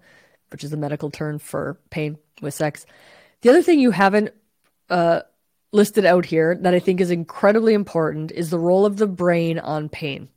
which 0.50 0.64
is 0.64 0.72
a 0.72 0.76
medical 0.76 1.10
term 1.10 1.38
for 1.38 1.78
pain 1.90 2.18
with 2.40 2.54
sex. 2.54 2.86
The 3.42 3.50
other 3.50 3.62
thing 3.62 3.80
you 3.80 3.90
haven't 3.90 4.32
uh, 4.88 5.22
listed 5.72 6.04
out 6.04 6.24
here 6.24 6.56
that 6.62 6.74
I 6.74 6.78
think 6.78 7.00
is 7.00 7.10
incredibly 7.10 7.74
important 7.74 8.32
is 8.32 8.50
the 8.50 8.58
role 8.58 8.86
of 8.86 8.96
the 8.96 9.06
brain 9.06 9.58
on 9.58 9.88
pain. 9.88 10.28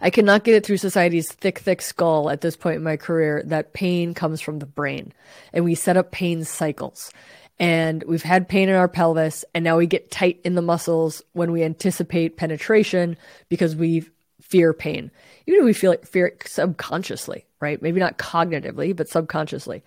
I 0.00 0.10
cannot 0.10 0.44
get 0.44 0.54
it 0.56 0.66
through 0.66 0.78
society's 0.78 1.30
thick, 1.30 1.60
thick 1.60 1.80
skull 1.80 2.28
at 2.28 2.40
this 2.40 2.56
point 2.56 2.76
in 2.76 2.82
my 2.82 2.96
career 2.96 3.42
that 3.46 3.72
pain 3.72 4.14
comes 4.14 4.40
from 4.40 4.58
the 4.58 4.66
brain. 4.66 5.12
And 5.52 5.64
we 5.64 5.76
set 5.76 5.96
up 5.96 6.10
pain 6.10 6.44
cycles. 6.44 7.12
And 7.58 8.02
we've 8.04 8.22
had 8.22 8.48
pain 8.48 8.68
in 8.68 8.74
our 8.74 8.88
pelvis, 8.88 9.44
and 9.54 9.62
now 9.62 9.76
we 9.76 9.86
get 9.86 10.10
tight 10.10 10.40
in 10.42 10.56
the 10.56 10.62
muscles 10.62 11.22
when 11.32 11.52
we 11.52 11.62
anticipate 11.62 12.36
penetration 12.36 13.16
because 13.48 13.76
we 13.76 14.04
fear 14.40 14.72
pain. 14.72 15.12
Even 15.46 15.60
if 15.60 15.66
we 15.66 15.72
feel 15.72 15.94
fear 16.04 16.26
it 16.26 16.42
subconsciously, 16.48 17.46
right? 17.62 17.80
Maybe 17.80 18.00
not 18.00 18.18
cognitively, 18.18 18.94
but 18.94 19.08
subconsciously. 19.08 19.82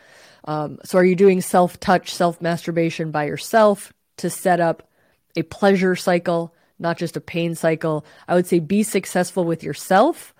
Um, 0.45 0.79
so, 0.83 0.97
are 0.97 1.05
you 1.05 1.15
doing 1.15 1.41
self 1.41 1.79
touch, 1.79 2.13
self 2.13 2.41
masturbation 2.41 3.11
by 3.11 3.25
yourself 3.25 3.93
to 4.17 4.29
set 4.29 4.59
up 4.59 4.89
a 5.35 5.43
pleasure 5.43 5.95
cycle, 5.95 6.55
not 6.79 6.97
just 6.97 7.17
a 7.17 7.21
pain 7.21 7.53
cycle? 7.53 8.05
I 8.27 8.33
would 8.33 8.47
say 8.47 8.59
be 8.59 8.81
successful 8.81 9.43
with 9.43 9.63
yourself. 9.63 10.33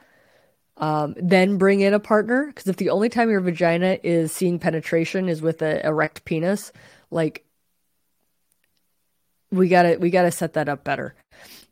Um, 0.77 1.15
then 1.17 1.57
bring 1.57 1.79
in 1.79 1.93
a 1.93 2.01
partner 2.01 2.47
because 2.47 2.67
if 2.67 2.75
the 2.75 2.89
only 2.89 3.07
time 3.07 3.29
your 3.29 3.39
vagina 3.39 3.97
is 4.03 4.33
seeing 4.33 4.59
penetration 4.59 5.29
is 5.29 5.41
with 5.41 5.61
an 5.61 5.77
erect 5.85 6.25
penis, 6.25 6.73
like 7.11 7.45
we 9.51 9.69
gotta 9.69 9.97
we 9.99 10.09
gotta 10.09 10.31
set 10.31 10.53
that 10.53 10.69
up 10.69 10.83
better. 10.83 11.15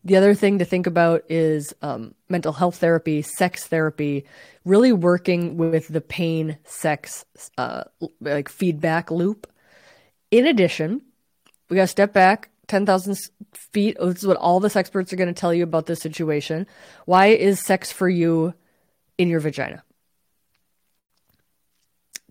The 0.06 0.18
other 0.18 0.34
thing 0.34 0.60
to 0.60 0.66
think 0.66 0.86
about 0.86 1.24
is 1.30 1.74
um, 1.82 2.14
mental 2.28 2.52
health 2.52 2.78
therapy, 2.78 3.22
sex 3.22 3.66
therapy, 3.68 4.26
really 4.66 4.92
working 4.92 5.56
with 5.56 5.88
the 5.88 6.02
pain 6.02 6.58
sex 6.66 7.26
uh, 7.58 7.84
like 8.20 8.50
feedback 8.50 9.12
loop. 9.12 9.50
In 10.30 10.46
addition, 10.46 11.02
we 11.70 11.78
got 11.78 11.84
to 11.84 11.88
step 11.88 12.12
back 12.12 12.50
10,000 12.68 13.18
feet. 13.54 13.98
This 14.00 14.18
is 14.18 14.28
what 14.28 14.38
all 14.38 14.60
the 14.60 14.78
experts 14.78 15.14
are 15.14 15.16
going 15.16 15.34
to 15.34 15.40
tell 15.40 15.54
you 15.54 15.64
about 15.64 15.86
this 15.86 16.02
situation. 16.02 16.68
Why 17.06 17.28
is 17.28 17.60
sex 17.60 17.92
for 17.92 18.10
you 18.10 18.54
in 19.18 19.30
your 19.30 19.40
vagina? 19.40 19.84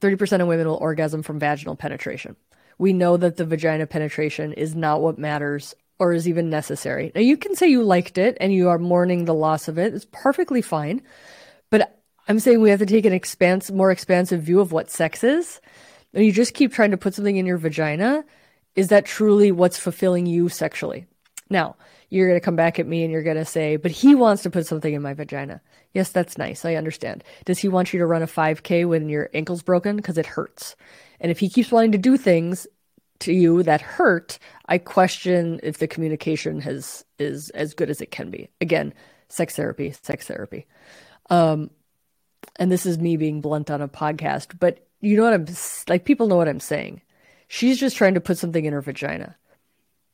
30% 0.01 0.41
of 0.41 0.49
women 0.49 0.67
will 0.67 0.77
orgasm 0.77 1.23
from 1.23 1.39
vaginal 1.39 1.77
penetration. 1.77 2.37
We 2.77 2.93
know 2.93 3.17
that 3.17 3.37
the 3.37 3.47
vagina 3.47 3.87
penetration 3.87 4.53
is 4.53 4.75
not 4.75 5.01
what 5.01 5.17
matters 5.17 5.75
or 6.03 6.12
is 6.12 6.27
even 6.27 6.51
necessary. 6.51 7.12
Now, 7.15 7.21
you 7.21 7.37
can 7.37 7.55
say 7.55 7.69
you 7.69 7.85
liked 7.85 8.19
it 8.19 8.37
and 8.41 8.53
you 8.53 8.69
are 8.69 8.79
mourning 8.79 9.25
the 9.25 9.35
loss 9.35 9.69
of 9.69 9.79
it. 9.79 9.95
It's 9.95 10.07
perfectly 10.11 10.61
fine. 10.61 11.01
But 11.71 12.03
I'm 12.27 12.41
saying 12.41 12.61
we 12.61 12.71
have 12.71 12.81
to 12.81 12.87
take 12.87 13.07
an 13.07 13.12
expanse, 13.12 13.71
more 13.71 13.93
expansive 13.93 14.43
view 14.43 14.59
of 14.59 14.73
what 14.73 14.91
sex 14.91 15.23
is. 15.23 15.61
And 16.12 16.25
you 16.25 16.33
just 16.33 16.55
keep 16.55 16.73
trying 16.73 16.91
to 16.91 16.97
put 16.97 17.15
something 17.15 17.37
in 17.37 17.47
your 17.47 17.57
vagina. 17.57 18.25
Is 18.75 18.88
that 18.88 19.07
truly 19.07 19.53
what's 19.53 19.79
fulfilling 19.79 20.27
you 20.27 20.49
sexually? 20.49 21.07
Now, 21.49 21.77
you're 22.11 22.27
going 22.27 22.41
to 22.41 22.45
come 22.45 22.57
back 22.57 22.81
at 22.81 22.87
me 22.87 23.05
and 23.05 23.12
you're 23.12 23.23
going 23.23 23.37
to 23.37 23.45
say, 23.45 23.77
but 23.77 23.93
he 23.93 24.17
wants 24.17 24.43
to 24.43 24.51
put 24.51 24.67
something 24.67 24.93
in 24.93 25.03
my 25.03 25.15
vagina. 25.15 25.62
Yes, 25.95 26.11
that's 26.11 26.37
nice. 26.37 26.65
I 26.65 26.75
understand. 26.75 27.23
Does 27.45 27.61
he 27.61 27.69
want 27.69 27.93
you 27.93 28.01
to 28.01 28.07
run 28.07 28.23
a 28.23 28.27
5K 28.27 28.88
when 28.88 29.09
your 29.09 29.31
ankle's 29.35 29.62
broken? 29.62 29.97
Because 29.97 30.19
it 30.19 30.27
hurts. 30.27 30.75
And 31.21 31.31
if 31.31 31.38
he 31.38 31.49
keeps 31.49 31.71
wanting 31.71 31.93
to 31.93 31.99
do 31.99 32.17
things 32.17 32.67
to 33.23 33.33
you 33.33 33.63
that 33.63 33.81
hurt, 33.81 34.39
I 34.67 34.79
question 34.79 35.61
if 35.63 35.79
the 35.79 35.89
communication 35.89 36.61
has 36.61 37.05
is 37.19 37.51
as 37.51 37.75
good 37.75 37.91
as 37.91 38.01
it 38.01 38.11
can 38.11 38.31
be. 38.31 38.49
Again, 38.61 38.95
sex 39.29 39.57
therapy, 39.57 39.95
sex 40.03 40.27
therapy. 40.27 40.67
Um, 41.31 41.71
and 42.57 42.71
this 42.71 42.87
is 42.87 42.99
me 42.99 43.17
being 43.17 43.41
blunt 43.41 43.71
on 43.71 43.81
a 43.81 43.89
podcast, 43.89 44.59
but 44.59 44.87
you 45.01 45.17
know 45.17 45.25
what 45.25 45.35
I'm 45.35 45.47
like. 45.89 46.05
People 46.05 46.29
know 46.29 46.37
what 46.37 46.49
I'm 46.49 46.61
saying. 46.61 47.03
She's 47.49 47.79
just 47.79 47.97
trying 47.97 48.15
to 48.15 48.21
put 48.21 48.39
something 48.39 48.65
in 48.65 48.73
her 48.73 48.81
vagina. 48.81 49.37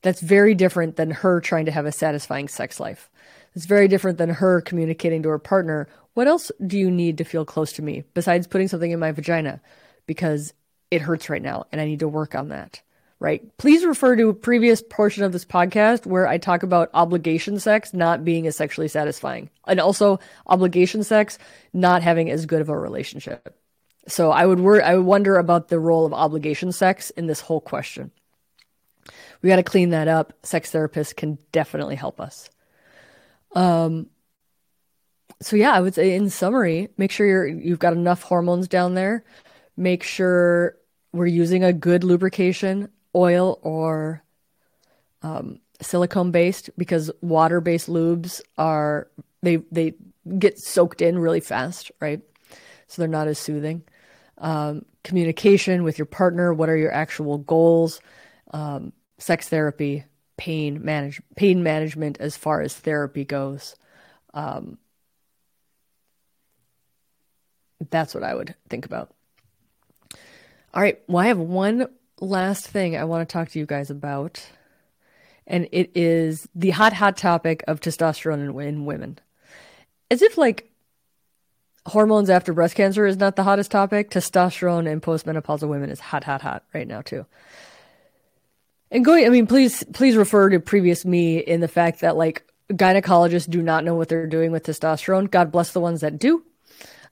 That's 0.03 0.21
very 0.21 0.55
different 0.55 0.97
than 0.97 1.11
her 1.11 1.41
trying 1.41 1.67
to 1.67 1.73
have 1.73 1.87
a 1.87 1.93
satisfying 1.93 2.49
sex 2.49 2.79
life. 2.79 3.11
It's 3.55 3.67
very 3.67 3.89
different 3.89 4.19
than 4.19 4.31
her 4.31 4.61
communicating 4.61 5.23
to 5.23 5.31
her 5.31 5.39
partner. 5.39 5.89
What 6.15 6.29
else 6.29 6.53
do 6.65 6.79
you 6.79 6.91
need 6.91 7.19
to 7.19 7.25
feel 7.25 7.45
close 7.45 7.73
to 7.75 7.83
me 7.83 8.05
besides 8.15 8.47
putting 8.47 8.69
something 8.69 8.91
in 8.91 9.01
my 9.01 9.13
vagina? 9.13 9.61
Because 10.07 10.53
it 10.91 11.03
hurts 11.03 11.29
right 11.29 11.43
now 11.43 11.67
and 11.73 11.81
I 11.81 11.85
need 11.85 12.01
to 12.01 12.09
work 12.09 12.35
on 12.35 12.49
that 12.49 12.81
right? 13.21 13.43
Please 13.59 13.85
refer 13.85 14.15
to 14.17 14.29
a 14.29 14.35
previous 14.35 14.83
portion 14.83 15.25
of 15.25 15.33
this 15.33 15.45
podcast 15.45 16.07
where 16.07 16.29
I 16.29 16.39
talk 16.39 16.63
about 16.63 16.91
obligation 16.95 17.59
sex 17.59 17.93
not 17.93 18.25
being 18.25 18.47
as 18.47 18.57
sexually 18.57 18.89
satisfying 18.89 19.51
and 19.67 19.81
also 19.81 20.21
obligation 20.47 21.03
sex 21.03 21.39
not 21.73 22.03
having 22.03 22.31
as 22.31 22.47
good 22.47 22.61
of 22.61 22.69
a 22.69 22.79
relationship. 22.79 23.57
So 24.07 24.31
I 24.31 24.47
would 24.47 24.61
wor- 24.61 24.83
I 24.83 24.97
would 24.97 25.05
wonder 25.05 25.37
about 25.37 25.69
the 25.69 25.79
role 25.79 26.07
of 26.07 26.15
obligation 26.15 26.73
sex 26.73 27.11
in 27.11 27.27
this 27.27 27.41
whole 27.41 27.61
question. 27.61 28.11
We 29.43 29.49
got 29.49 29.57
to 29.57 29.63
clean 29.63 29.91
that 29.91 30.09
up. 30.09 30.33
Sex 30.43 30.73
therapists 30.73 31.15
can 31.15 31.39
definitely 31.53 31.97
help 31.97 32.21
us. 32.21 32.51
Um, 33.53 34.09
so 35.41 35.57
yeah, 35.57 35.73
I 35.73 35.81
would 35.81 35.95
say 35.95 36.15
in 36.15 36.31
summary, 36.31 36.89
make 36.97 37.11
sure 37.11 37.27
you're 37.27 37.47
you've 37.47 37.79
got 37.79 37.93
enough 37.93 38.23
hormones 38.23 38.69
down 38.69 38.95
there. 38.95 39.25
Make 39.77 40.03
sure 40.03 40.77
we're 41.13 41.27
using 41.27 41.63
a 41.63 41.73
good 41.73 42.03
lubrication, 42.03 42.89
oil 43.15 43.59
or 43.63 44.23
um, 45.23 45.61
silicone 45.81 46.31
based, 46.31 46.71
because 46.77 47.11
water 47.21 47.61
based 47.61 47.89
lubes 47.89 48.41
are 48.57 49.09
they 49.43 49.57
they 49.71 49.95
get 50.39 50.59
soaked 50.59 51.01
in 51.01 51.19
really 51.19 51.41
fast, 51.41 51.91
right? 52.01 52.21
So 52.87 53.03
they're 53.03 53.09
not 53.09 53.29
as 53.29 53.39
soothing. 53.39 53.83
Um, 54.39 54.85
communication 55.05 55.83
with 55.85 55.99
your 55.99 56.07
partner. 56.07 56.53
What 56.53 56.69
are 56.69 56.77
your 56.77 56.93
actual 56.93 57.39
goals? 57.39 58.01
Um, 58.53 58.93
sex 59.19 59.49
therapy, 59.49 60.05
pain 60.37 60.85
manage 60.85 61.21
pain 61.37 61.63
management 61.63 62.19
as 62.21 62.37
far 62.37 62.61
as 62.61 62.75
therapy 62.75 63.25
goes. 63.25 63.77
Um, 64.35 64.79
that's 67.91 68.15
what 68.15 68.25
I 68.25 68.35
would 68.35 68.55
think 68.69 68.87
about. 68.87 69.13
All 70.75 70.83
right. 70.83 71.01
Well, 71.09 71.25
I 71.25 71.29
have 71.29 71.39
one 71.39 71.89
last 72.21 72.67
thing 72.67 72.97
I 72.97 73.05
want 73.05 73.29
to 73.29 73.33
talk 73.33 73.51
to 73.51 73.59
you 73.59 73.67
guys 73.67 73.91
about, 73.91 74.45
and 75.47 75.69
it 75.73 75.93
is 75.95 76.49
the 76.55 76.71
hot, 76.71 76.93
hot 76.93 77.17
topic 77.17 77.65
of 77.69 77.81
testosterone 77.81 78.67
in, 78.67 78.85
women. 78.85 79.19
As 80.11 80.23
if 80.23 80.39
like 80.39 80.71
hormones 81.87 82.31
after 82.31 82.53
breast 82.53 82.75
cancer 82.75 83.07
is 83.07 83.17
not 83.17 83.37
the 83.37 83.43
hottest 83.43 83.71
topic, 83.71 84.11
testosterone 84.11 84.91
in 84.91 85.01
postmenopausal 85.01 85.69
women 85.69 85.91
is 85.91 86.01
hot, 86.01 86.25
hot, 86.25 86.43
hot 86.43 86.65
right 86.75 86.87
now 86.87 87.03
too. 87.03 87.27
And 88.91 89.05
going, 89.05 89.27
I 89.27 89.29
mean, 89.29 89.47
please, 89.47 89.85
please 89.93 90.17
refer 90.17 90.49
to 90.51 90.61
previous 90.61 91.05
me 91.05 91.39
in 91.39 91.61
the 91.61 91.69
fact 91.69 92.01
that 92.01 92.17
like 92.17 92.45
gynecologists 92.73 93.49
do 93.49 93.63
not 93.63 93.85
know 93.85 93.95
what 93.95 94.09
they're 94.09 94.27
doing 94.27 94.51
with 94.51 94.65
testosterone. 94.65 95.31
God 95.31 95.53
bless 95.53 95.73
the 95.73 95.81
ones 95.81 96.01
that 96.01 96.19
do. 96.19 96.43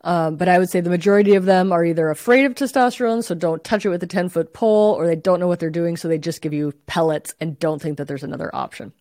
Um, 0.07 0.37
but 0.37 0.49
I 0.49 0.61
would 0.61 0.71
say 0.71 0.81
the 0.81 0.89
majority 0.89 1.35
of 1.35 1.47
them 1.47 1.73
are 1.73 1.85
either 1.85 2.09
afraid 2.11 2.45
of 2.45 2.55
testosterone, 2.55 3.25
so 3.25 3.35
don't 3.35 3.65
touch 3.65 3.85
it 3.85 3.89
with 3.89 4.05
a 4.05 4.07
10 4.07 4.29
foot 4.29 4.55
pole, 4.55 4.95
or 4.95 5.05
they 5.05 5.17
don't 5.17 5.41
know 5.41 5.49
what 5.49 5.59
they're 5.59 5.69
doing, 5.69 5.97
so 5.97 6.07
they 6.07 6.17
just 6.17 6.43
give 6.43 6.53
you 6.53 6.73
pellets 6.87 7.35
and 7.41 7.59
don't 7.59 7.83
think 7.83 7.99
that 7.99 8.07
there's 8.07 8.23
another 8.23 8.55
option. 8.55 8.93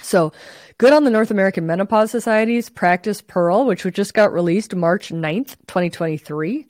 So, 0.00 0.34
good 0.76 0.92
on 0.92 1.04
the 1.04 1.10
North 1.10 1.30
American 1.30 1.66
Menopause 1.66 2.10
Society's 2.10 2.68
Practice 2.68 3.22
Pearl, 3.22 3.64
which 3.64 3.84
just 3.94 4.12
got 4.12 4.34
released 4.34 4.74
March 4.74 5.08
9th, 5.08 5.56
2023. 5.66 6.66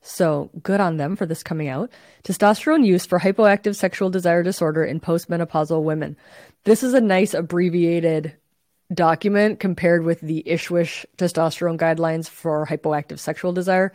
So, 0.00 0.50
good 0.62 0.80
on 0.80 0.96
them 0.96 1.14
for 1.14 1.26
this 1.26 1.42
coming 1.42 1.68
out. 1.68 1.90
Testosterone 2.24 2.86
use 2.86 3.04
for 3.04 3.20
hypoactive 3.20 3.76
sexual 3.76 4.08
desire 4.08 4.42
disorder 4.42 4.82
in 4.82 4.98
postmenopausal 4.98 5.82
women. 5.82 6.16
This 6.64 6.82
is 6.82 6.94
a 6.94 7.02
nice 7.02 7.34
abbreviated 7.34 8.34
document 8.92 9.60
compared 9.60 10.04
with 10.04 10.20
the 10.20 10.42
ISSWSH 10.46 11.04
testosterone 11.16 11.78
guidelines 11.78 12.28
for 12.28 12.66
hypoactive 12.66 13.18
sexual 13.18 13.52
desire, 13.52 13.92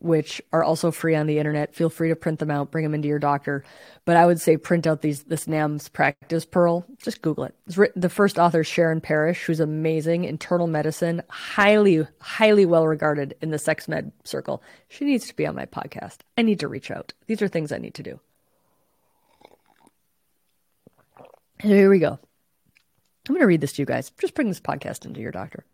which 0.00 0.40
are 0.52 0.62
also 0.62 0.90
free 0.90 1.14
on 1.14 1.26
the 1.26 1.38
internet. 1.38 1.74
Feel 1.74 1.90
free 1.90 2.08
to 2.08 2.16
print 2.16 2.38
them 2.38 2.50
out, 2.50 2.70
bring 2.70 2.84
them 2.84 2.94
into 2.94 3.08
your 3.08 3.18
doctor. 3.18 3.64
But 4.04 4.16
I 4.16 4.26
would 4.26 4.40
say 4.40 4.56
print 4.56 4.86
out 4.86 5.02
these 5.02 5.24
this 5.24 5.46
NAMS 5.46 5.88
practice 5.92 6.44
pearl. 6.44 6.84
Just 6.98 7.22
Google 7.22 7.44
it. 7.44 7.54
Written, 7.76 8.00
the 8.00 8.08
first 8.08 8.38
author 8.38 8.62
Sharon 8.64 9.00
Parrish, 9.00 9.44
who's 9.44 9.60
amazing, 9.60 10.24
internal 10.24 10.66
medicine, 10.66 11.22
highly 11.28 12.06
highly 12.20 12.66
well 12.66 12.86
regarded 12.86 13.34
in 13.40 13.50
the 13.50 13.58
sex 13.58 13.88
med 13.88 14.12
circle. 14.24 14.62
She 14.88 15.04
needs 15.04 15.26
to 15.28 15.36
be 15.36 15.46
on 15.46 15.56
my 15.56 15.66
podcast. 15.66 16.18
I 16.36 16.42
need 16.42 16.60
to 16.60 16.68
reach 16.68 16.90
out. 16.90 17.12
These 17.26 17.42
are 17.42 17.48
things 17.48 17.72
I 17.72 17.78
need 17.78 17.94
to 17.94 18.02
do. 18.02 18.20
here 21.60 21.90
we 21.90 21.98
go. 21.98 22.18
I'm 23.28 23.34
going 23.34 23.42
to 23.42 23.46
read 23.46 23.60
this 23.60 23.72
to 23.74 23.82
you 23.82 23.86
guys. 23.86 24.10
Just 24.18 24.34
bring 24.34 24.48
this 24.48 24.60
podcast 24.60 25.04
into 25.04 25.20
your 25.20 25.32
doctor. 25.32 25.64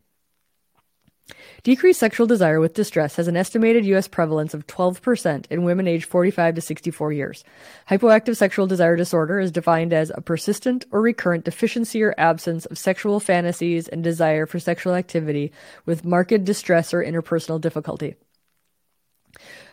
Decreased 1.62 2.00
sexual 2.00 2.26
desire 2.26 2.60
with 2.60 2.74
distress 2.74 3.16
has 3.16 3.28
an 3.28 3.36
estimated 3.36 3.86
U.S. 3.86 4.08
prevalence 4.08 4.52
of 4.52 4.66
12% 4.66 5.46
in 5.48 5.64
women 5.64 5.88
aged 5.88 6.04
45 6.04 6.56
to 6.56 6.60
64 6.60 7.12
years. 7.14 7.44
Hypoactive 7.88 8.36
sexual 8.36 8.66
desire 8.66 8.96
disorder 8.96 9.40
is 9.40 9.50
defined 9.50 9.94
as 9.94 10.12
a 10.14 10.20
persistent 10.20 10.84
or 10.90 11.00
recurrent 11.00 11.44
deficiency 11.44 12.02
or 12.02 12.14
absence 12.18 12.66
of 12.66 12.76
sexual 12.76 13.20
fantasies 13.20 13.88
and 13.88 14.04
desire 14.04 14.44
for 14.44 14.58
sexual 14.58 14.94
activity 14.94 15.52
with 15.86 16.04
marked 16.04 16.44
distress 16.44 16.92
or 16.92 17.02
interpersonal 17.02 17.60
difficulty. 17.60 18.16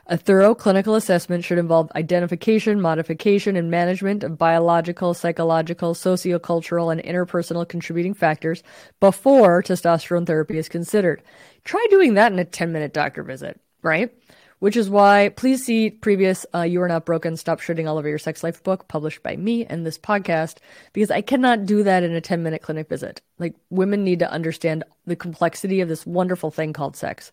A 0.08 0.18
thorough 0.18 0.56
clinical 0.56 0.96
assessment 0.96 1.44
should 1.44 1.60
involve 1.60 1.92
identification, 1.96 2.82
modification, 2.82 3.56
and 3.56 3.70
management 3.70 4.24
of 4.24 4.38
biological, 4.38 5.14
psychological, 5.14 5.94
sociocultural, 5.94 6.92
and 6.92 7.02
interpersonal 7.04 7.68
contributing 7.68 8.16
factors 8.16 8.64
before 9.00 9.62
testosterone 9.62 10.26
therapy 10.26 10.58
is 10.58 10.70
considered. 10.70 11.22
Try 11.64 11.86
doing 11.90 12.16
that 12.16 12.32
in 12.32 12.40
a 12.40 12.46
10 12.46 12.72
minute 12.72 12.94
doctor 12.94 13.22
visit, 13.22 13.60
right? 13.84 14.12
Which 14.58 14.76
is 14.76 14.90
why 14.90 15.30
please 15.30 15.64
see 15.64 15.92
previous 15.92 16.46
uh, 16.54 16.62
You 16.62 16.82
Are 16.82 16.88
Not 16.88 17.06
Broken, 17.06 17.38
Stop 17.38 17.62
Shitting 17.62 17.88
All 17.88 17.98
Over 17.98 18.10
Your 18.10 18.20
Sex 18.20 18.44
Life 18.44 18.64
book 18.64 18.88
published 18.88 19.22
by 19.22 19.36
me 19.36 19.66
and 19.66 19.86
this 19.86 19.98
podcast, 20.00 20.58
because 20.94 21.12
I 21.12 21.22
cannot 21.22 21.66
do 21.66 21.84
that 21.84 22.04
in 22.04 22.14
a 22.14 22.22
10 22.22 22.42
minute 22.42 22.64
clinic 22.64 22.90
visit. 22.90 23.22
Like, 23.38 23.56
women 23.70 24.04
need 24.04 24.20
to 24.20 24.32
understand 24.32 24.84
the 25.06 25.16
complexity 25.16 25.82
of 25.82 25.90
this 25.90 26.06
wonderful 26.06 26.52
thing 26.52 26.74
called 26.74 26.96
sex 26.96 27.32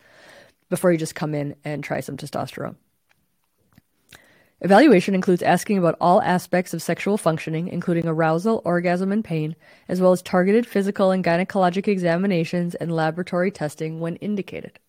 before 0.69 0.93
you 0.93 0.99
just 0.99 1.15
come 1.15 1.35
in 1.35 1.57
and 1.65 1.83
try 1.83 2.01
some 2.01 2.17
testosterone. 2.17 2.77
Evaluation 4.61 5.15
includes 5.15 5.43
asking 5.43 5.79
about 5.79 5.97
all 6.01 6.21
aspects 6.23 6.75
of 6.75 6.83
sexual 6.83 7.17
functioning, 7.17 7.69
including 7.69 8.09
arousal, 8.09 8.61
orgasm, 8.65 9.13
and 9.13 9.25
pain, 9.25 9.55
as 9.89 10.01
well 10.01 10.11
as 10.11 10.21
targeted 10.21 10.67
physical 10.67 11.13
and 11.13 11.25
gynecologic 11.25 11.87
examinations 11.87 12.75
and 12.75 12.91
laboratory 12.91 13.53
testing 13.53 14.01
when 14.01 14.17
indicated. 14.17 14.81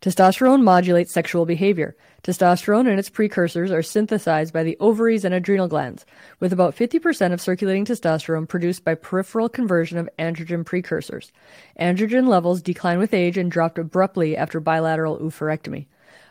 Testosterone 0.00 0.62
modulates 0.62 1.12
sexual 1.12 1.44
behavior. 1.44 1.94
Testosterone 2.22 2.88
and 2.88 2.98
its 2.98 3.10
precursors 3.10 3.70
are 3.70 3.82
synthesized 3.82 4.50
by 4.50 4.62
the 4.62 4.78
ovaries 4.80 5.26
and 5.26 5.34
adrenal 5.34 5.68
glands, 5.68 6.06
with 6.38 6.54
about 6.54 6.74
50% 6.74 7.34
of 7.34 7.40
circulating 7.40 7.84
testosterone 7.84 8.48
produced 8.48 8.82
by 8.82 8.94
peripheral 8.94 9.50
conversion 9.50 9.98
of 9.98 10.08
androgen 10.18 10.64
precursors. 10.64 11.32
Androgen 11.78 12.28
levels 12.28 12.62
decline 12.62 12.98
with 12.98 13.12
age 13.12 13.36
and 13.36 13.50
drop 13.50 13.76
abruptly 13.76 14.38
after 14.38 14.58
bilateral 14.58 15.18
oophorectomy. 15.18 15.84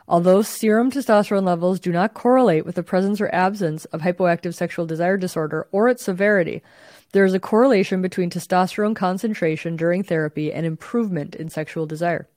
Although 0.08 0.42
serum 0.42 0.90
testosterone 0.90 1.46
levels 1.46 1.80
do 1.80 1.92
not 1.92 2.16
correlate 2.16 2.66
with 2.66 2.74
the 2.74 2.82
presence 2.82 3.22
or 3.22 3.30
absence 3.32 3.86
of 3.86 4.02
hypoactive 4.02 4.56
sexual 4.56 4.88
desire 4.88 5.16
disorder 5.16 5.68
or 5.72 5.90
its 5.90 6.04
severity, 6.04 6.64
there 7.12 7.26
is 7.26 7.36
a 7.36 7.40
correlation 7.40 8.02
between 8.02 8.32
testosterone 8.32 8.96
concentration 8.96 9.76
during 9.76 10.02
therapy 10.02 10.52
and 10.52 10.66
improvement 10.66 11.36
in 11.36 11.50
sexual 11.50 11.86
desire. 11.86 12.28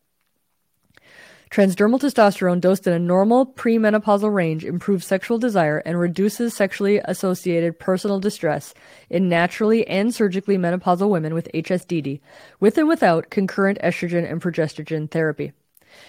Transdermal 1.53 2.01
testosterone 2.01 2.63
dosed 2.63 2.87
in 2.87 2.95
a 2.95 2.99
normal 2.99 3.45
premenopausal 3.45 4.33
range 4.33 4.65
improves 4.65 5.05
sexual 5.05 5.37
desire 5.37 5.83
and 5.85 6.01
reduces 6.01 6.55
sexually 6.55 6.99
associated 7.05 7.79
personal 7.79 8.19
distress 8.19 8.73
in 9.11 9.29
naturally 9.29 9.87
and 9.87 10.15
surgically 10.15 10.57
menopausal 10.57 11.11
women 11.11 11.35
with 11.35 11.51
HSDD, 11.53 12.21
with 12.59 12.79
and 12.79 12.89
without 12.89 13.29
concurrent 13.29 13.79
estrogen 13.85 14.27
and 14.31 14.41
progestogen 14.41 15.11
therapy. 15.11 15.53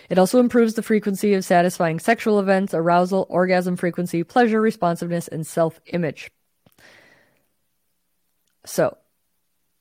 It 0.09 0.17
also 0.17 0.39
improves 0.39 0.75
the 0.75 0.81
frequency 0.81 1.33
of 1.33 1.43
satisfying 1.43 1.99
sexual 1.99 2.39
events, 2.39 2.73
arousal, 2.73 3.27
orgasm 3.29 3.75
frequency, 3.75 4.23
pleasure 4.23 4.61
responsiveness, 4.61 5.27
and 5.27 5.45
self 5.45 5.81
image. 5.87 6.31
So, 8.65 8.95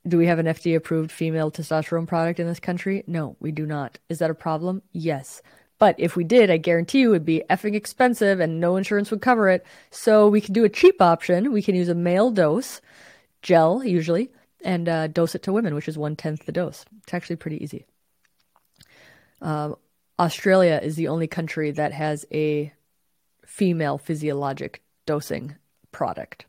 do 0.07 0.17
we 0.17 0.27
have 0.27 0.39
an 0.39 0.47
FDA 0.47 0.75
approved 0.75 1.11
female 1.11 1.51
testosterone 1.51 2.07
product 2.07 2.39
in 2.39 2.47
this 2.47 2.59
country? 2.59 3.03
No, 3.07 3.37
we 3.39 3.51
do 3.51 3.65
not. 3.65 3.99
Is 4.09 4.19
that 4.19 4.29
a 4.29 4.35
problem? 4.35 4.81
Yes. 4.91 5.41
But 5.79 5.95
if 5.97 6.15
we 6.15 6.23
did, 6.23 6.49
I 6.49 6.57
guarantee 6.57 6.99
you 6.99 7.09
it 7.09 7.11
would 7.11 7.25
be 7.25 7.43
effing 7.49 7.75
expensive 7.75 8.39
and 8.39 8.59
no 8.59 8.75
insurance 8.75 9.11
would 9.11 9.21
cover 9.21 9.49
it. 9.49 9.65
So 9.91 10.27
we 10.27 10.41
can 10.41 10.53
do 10.53 10.63
a 10.63 10.69
cheap 10.69 11.01
option. 11.01 11.51
We 11.51 11.61
can 11.61 11.75
use 11.75 11.89
a 11.89 11.95
male 11.95 12.31
dose, 12.31 12.81
gel 13.41 13.83
usually, 13.83 14.31
and 14.63 14.87
uh, 14.87 15.07
dose 15.07 15.35
it 15.35 15.43
to 15.43 15.53
women, 15.53 15.75
which 15.75 15.87
is 15.87 15.97
one 15.97 16.15
tenth 16.15 16.45
the 16.45 16.51
dose. 16.51 16.85
It's 17.03 17.13
actually 17.13 17.35
pretty 17.37 17.63
easy. 17.63 17.85
Um, 19.41 19.75
Australia 20.19 20.79
is 20.81 20.95
the 20.95 21.07
only 21.07 21.27
country 21.27 21.71
that 21.71 21.91
has 21.91 22.25
a 22.31 22.71
female 23.45 23.97
physiologic 23.97 24.81
dosing 25.05 25.55
product. 25.91 26.45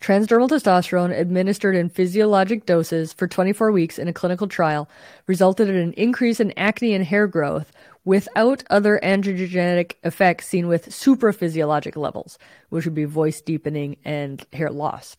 Transdermal 0.00 0.48
testosterone 0.48 1.18
administered 1.18 1.74
in 1.74 1.88
physiologic 1.88 2.64
doses 2.66 3.12
for 3.12 3.26
24 3.26 3.72
weeks 3.72 3.98
in 3.98 4.06
a 4.06 4.12
clinical 4.12 4.46
trial 4.46 4.88
resulted 5.26 5.68
in 5.68 5.76
an 5.76 5.92
increase 5.94 6.38
in 6.38 6.56
acne 6.56 6.94
and 6.94 7.04
hair 7.04 7.26
growth 7.26 7.72
without 8.04 8.62
other 8.70 9.00
androgenic 9.02 9.94
effects 10.04 10.46
seen 10.46 10.68
with 10.68 10.90
supraphysiologic 10.90 11.96
levels, 11.96 12.38
which 12.68 12.84
would 12.84 12.94
be 12.94 13.04
voice 13.04 13.40
deepening 13.40 13.96
and 14.04 14.46
hair 14.52 14.70
loss. 14.70 15.16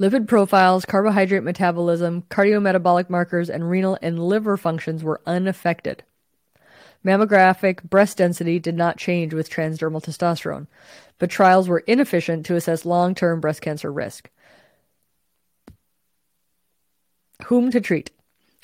Lipid 0.00 0.26
profiles, 0.26 0.84
carbohydrate 0.86 1.42
metabolism, 1.42 2.22
cardiometabolic 2.30 3.10
markers, 3.10 3.50
and 3.50 3.68
renal 3.68 3.98
and 4.00 4.18
liver 4.18 4.56
functions 4.56 5.04
were 5.04 5.20
unaffected. 5.26 6.02
Mammographic 7.06 7.84
breast 7.84 8.16
density 8.16 8.58
did 8.58 8.74
not 8.74 8.98
change 8.98 9.32
with 9.32 9.48
transdermal 9.48 10.02
testosterone, 10.02 10.66
but 11.20 11.30
trials 11.30 11.68
were 11.68 11.84
inefficient 11.86 12.44
to 12.46 12.56
assess 12.56 12.84
long 12.84 13.14
term 13.14 13.40
breast 13.40 13.62
cancer 13.62 13.92
risk. 13.92 14.28
Whom 17.44 17.70
to 17.70 17.80
treat. 17.80 18.10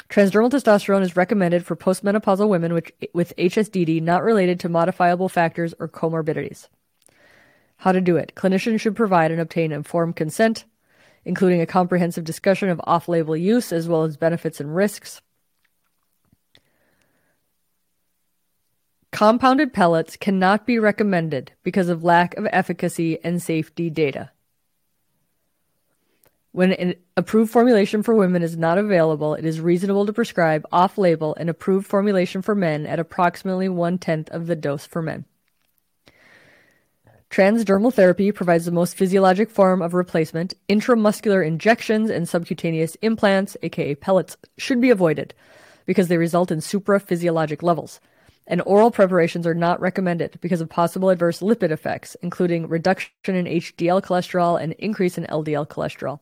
Transdermal 0.08 0.50
testosterone 0.50 1.02
is 1.02 1.14
recommended 1.14 1.64
for 1.64 1.76
postmenopausal 1.76 2.48
women 2.48 2.74
with, 2.74 2.90
with 3.14 3.32
HSDD 3.38 4.02
not 4.02 4.24
related 4.24 4.58
to 4.60 4.68
modifiable 4.68 5.28
factors 5.28 5.72
or 5.78 5.88
comorbidities. 5.88 6.66
How 7.76 7.92
to 7.92 8.00
do 8.00 8.16
it. 8.16 8.32
Clinicians 8.34 8.80
should 8.80 8.96
provide 8.96 9.30
and 9.30 9.40
obtain 9.40 9.70
informed 9.70 10.16
consent, 10.16 10.64
including 11.24 11.60
a 11.60 11.66
comprehensive 11.66 12.24
discussion 12.24 12.70
of 12.70 12.80
off 12.84 13.08
label 13.08 13.36
use 13.36 13.72
as 13.72 13.88
well 13.88 14.02
as 14.02 14.16
benefits 14.16 14.58
and 14.58 14.74
risks. 14.74 15.22
Compounded 19.12 19.74
pellets 19.74 20.16
cannot 20.16 20.66
be 20.66 20.78
recommended 20.78 21.52
because 21.62 21.90
of 21.90 22.02
lack 22.02 22.34
of 22.38 22.48
efficacy 22.50 23.22
and 23.22 23.42
safety 23.42 23.90
data. 23.90 24.30
When 26.52 26.72
an 26.72 26.94
approved 27.16 27.52
formulation 27.52 28.02
for 28.02 28.14
women 28.14 28.42
is 28.42 28.56
not 28.56 28.78
available, 28.78 29.34
it 29.34 29.44
is 29.44 29.60
reasonable 29.60 30.06
to 30.06 30.14
prescribe 30.14 30.66
off 30.72 30.96
label 30.96 31.34
an 31.34 31.50
approved 31.50 31.86
formulation 31.86 32.40
for 32.40 32.54
men 32.54 32.86
at 32.86 32.98
approximately 32.98 33.68
one 33.68 33.98
tenth 33.98 34.30
of 34.30 34.46
the 34.46 34.56
dose 34.56 34.86
for 34.86 35.02
men. 35.02 35.26
Transdermal 37.30 37.92
therapy 37.92 38.32
provides 38.32 38.64
the 38.64 38.70
most 38.70 38.96
physiologic 38.96 39.50
form 39.50 39.80
of 39.82 39.94
replacement. 39.94 40.54
Intramuscular 40.68 41.46
injections 41.46 42.10
and 42.10 42.28
subcutaneous 42.28 42.94
implants, 42.96 43.56
aka 43.62 43.94
pellets, 43.94 44.36
should 44.58 44.80
be 44.80 44.90
avoided 44.90 45.34
because 45.84 46.08
they 46.08 46.18
result 46.18 46.50
in 46.50 46.58
supraphysiologic 46.58 47.62
levels. 47.62 48.00
And 48.52 48.60
oral 48.66 48.90
preparations 48.90 49.46
are 49.46 49.54
not 49.54 49.80
recommended 49.80 50.36
because 50.42 50.60
of 50.60 50.68
possible 50.68 51.08
adverse 51.08 51.40
lipid 51.40 51.70
effects, 51.70 52.18
including 52.20 52.68
reduction 52.68 53.34
in 53.34 53.46
HDL 53.46 54.02
cholesterol 54.02 54.60
and 54.62 54.74
increase 54.74 55.16
in 55.16 55.24
LDL 55.24 55.66
cholesterol. 55.66 56.20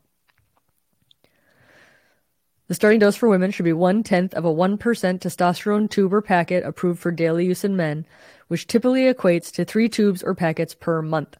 The 2.68 2.74
starting 2.76 3.00
dose 3.00 3.16
for 3.16 3.28
women 3.28 3.50
should 3.50 3.64
be 3.64 3.72
one 3.72 4.04
tenth 4.04 4.32
of 4.34 4.44
a 4.44 4.54
1% 4.54 4.78
testosterone 4.78 5.90
tube 5.90 6.14
or 6.14 6.22
packet 6.22 6.62
approved 6.64 7.00
for 7.00 7.10
daily 7.10 7.46
use 7.46 7.64
in 7.64 7.74
men, 7.74 8.06
which 8.46 8.68
typically 8.68 9.12
equates 9.12 9.50
to 9.54 9.64
three 9.64 9.88
tubes 9.88 10.22
or 10.22 10.32
packets 10.32 10.72
per 10.72 11.02
month. 11.02 11.36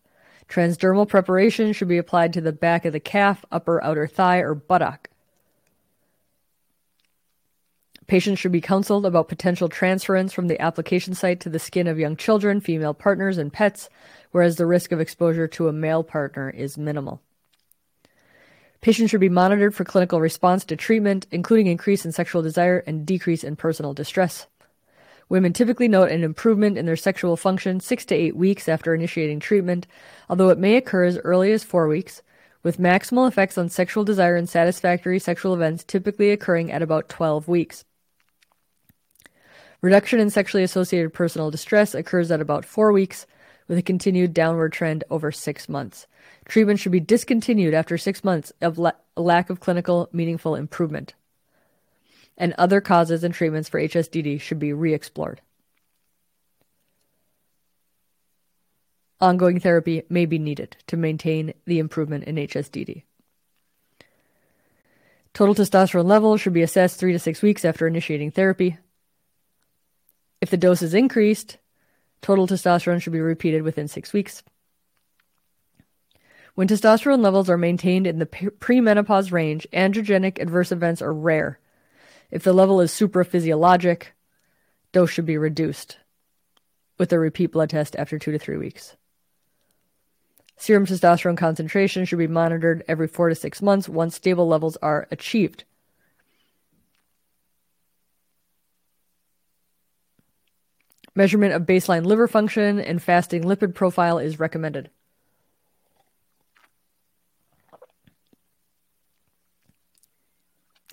Transdermal 0.49 1.09
preparation 1.09 1.73
should 1.73 1.87
be 1.87 1.99
applied 1.99 2.33
to 2.33 2.41
the 2.41 2.51
back 2.51 2.85
of 2.85 2.93
the 2.93 2.99
calf, 2.99 3.45
upper 3.53 3.81
outer 3.85 4.09
thigh, 4.09 4.39
or 4.39 4.57
buttock. 4.57 5.10
Patients 8.11 8.41
should 8.41 8.51
be 8.51 8.61
counseled 8.61 9.07
about 9.07 9.29
potential 9.29 9.69
transference 9.69 10.33
from 10.33 10.49
the 10.49 10.61
application 10.61 11.15
site 11.15 11.39
to 11.43 11.49
the 11.49 11.61
skin 11.61 11.87
of 11.87 11.97
young 11.97 12.17
children, 12.17 12.61
female 12.61 12.93
partners, 12.93 13.39
and 13.39 13.53
pets, 13.53 13.89
whereas 14.33 14.57
the 14.57 14.67
risk 14.67 14.91
of 14.91 14.99
exposure 14.99 15.47
to 15.47 15.69
a 15.69 15.73
male 15.73 16.03
partner 16.03 16.51
is 16.51 16.77
minimal. 16.77 17.23
Patients 18.81 19.11
should 19.13 19.21
be 19.21 19.29
monitored 19.29 19.77
for 19.77 19.85
clinical 19.85 20.21
response 20.21 20.65
to 20.65 20.75
treatment, 20.75 21.29
including 21.31 21.69
increase 21.69 22.05
in 22.05 22.11
sexual 22.11 22.43
desire 22.43 22.83
and 22.85 23.07
decrease 23.07 23.45
in 23.45 23.55
personal 23.55 23.95
distress. 23.95 24.49
Women 25.29 25.53
typically 25.53 25.87
note 25.87 26.11
an 26.11 26.25
improvement 26.25 26.79
in 26.79 26.87
their 26.87 26.97
sexual 26.97 27.37
function 27.37 27.79
six 27.79 28.05
to 28.07 28.17
eight 28.17 28.35
weeks 28.35 28.69
after 28.69 28.93
initiating 28.93 29.39
treatment, 29.39 29.87
although 30.29 30.49
it 30.49 30.59
may 30.59 30.75
occur 30.75 31.05
as 31.05 31.19
early 31.19 31.53
as 31.53 31.63
four 31.63 31.87
weeks, 31.87 32.23
with 32.65 32.81
maximal 32.81 33.29
effects 33.29 33.57
on 33.57 33.69
sexual 33.69 34.03
desire 34.03 34.35
and 34.35 34.49
satisfactory 34.49 35.21
sexual 35.21 35.55
events 35.55 35.85
typically 35.85 36.33
occurring 36.33 36.73
at 36.73 36.83
about 36.83 37.09
12 37.09 37.47
weeks. 37.47 37.85
Reduction 39.83 40.21
in 40.21 40.31
sexually 40.31 40.63
associated 40.63 41.13
personal 41.13 41.51
distress 41.51 41.95
occurs 41.95 42.31
at 42.31 42.41
about 42.41 42.65
four 42.65 42.93
weeks, 42.93 43.27
with 43.71 43.79
a 43.79 43.83
continued 43.83 44.35
downward 44.35 44.73
trend 44.73 45.05
over 45.11 45.31
six 45.31 45.69
months. 45.69 46.09
Treatment 46.45 46.81
should 46.81 46.91
be 46.91 46.99
discontinued 46.99 47.73
after 47.73 47.97
six 47.97 48.25
months 48.25 48.53
of 48.61 48.79
la- 48.79 48.91
lack 49.17 49.49
of 49.49 49.61
clinical 49.61 50.09
meaningful 50.13 50.57
improvement. 50.57 51.15
And 52.37 52.53
other 52.59 52.81
causes 52.81 53.23
and 53.23 53.33
treatments 53.33 53.69
for 53.69 53.81
HSDD 53.81 54.41
should 54.41 54.59
be 54.59 54.73
re 54.73 54.93
explored. 54.93 55.41
Ongoing 59.21 59.61
therapy 59.61 60.03
may 60.09 60.27
be 60.27 60.39
needed 60.39 60.77
to 60.89 60.97
maintain 60.97 61.53
the 61.67 61.79
improvement 61.79 62.25
in 62.25 62.37
HSDD. 62.37 63.05
Total 65.33 65.55
testosterone 65.55 66.07
level 66.07 66.37
should 66.37 66.55
be 66.55 66.63
assessed 66.63 66.99
three 66.99 67.13
to 67.13 67.21
six 67.21 67.41
weeks 67.41 67.65
after 67.65 67.87
initiating 67.87 68.33
therapy. 68.33 68.79
If 70.41 70.51
the 70.51 70.57
dose 70.57 70.83
is 70.83 70.95
increased, 70.95 71.59
total 72.23 72.47
testosterone 72.47 73.03
should 73.03 73.13
be 73.13 73.21
repeated 73.21 73.63
within 73.63 73.89
six 73.89 74.13
weeks. 74.13 74.43
When 76.55 76.69
testosterone 76.69 77.21
levels 77.21 77.49
are 77.49 77.57
maintained 77.57 78.07
in 78.07 78.19
the 78.19 78.27
premenopause 78.27 79.33
range, 79.33 79.67
androgenic 79.73 80.41
adverse 80.41 80.73
events 80.73 81.01
are 81.01 81.13
rare. 81.13 81.59
If 82.31 82.43
the 82.43 82.53
level 82.53 82.81
is 82.81 82.91
supraphysiologic, 82.91 84.07
dose 84.93 85.11
should 85.11 85.27
be 85.27 85.39
reduced 85.39 85.99
with 86.99 87.13
a 87.13 87.19
repeat 87.19 87.53
blood 87.53 87.71
test 87.71 87.97
after 87.97 88.19
two 88.19 88.33
to 88.33 88.39
three 88.39 88.57
weeks. 88.57 88.97
Serum 90.57 90.85
testosterone 90.85 91.39
concentration 91.39 92.05
should 92.05 92.19
be 92.19 92.27
monitored 92.27 92.85
every 92.87 93.09
four 93.09 93.31
to 93.31 93.35
six 93.35 93.63
months 93.63 93.89
once 93.89 94.17
stable 94.17 94.47
levels 94.47 94.77
are 94.83 95.09
achieved. 95.11 95.65
Measurement 101.15 101.53
of 101.53 101.63
baseline 101.63 102.05
liver 102.05 102.29
function 102.29 102.79
and 102.81 103.03
fasting 103.03 103.43
lipid 103.43 103.75
profile 103.75 104.19
is 104.19 104.39
recommended. 104.39 104.91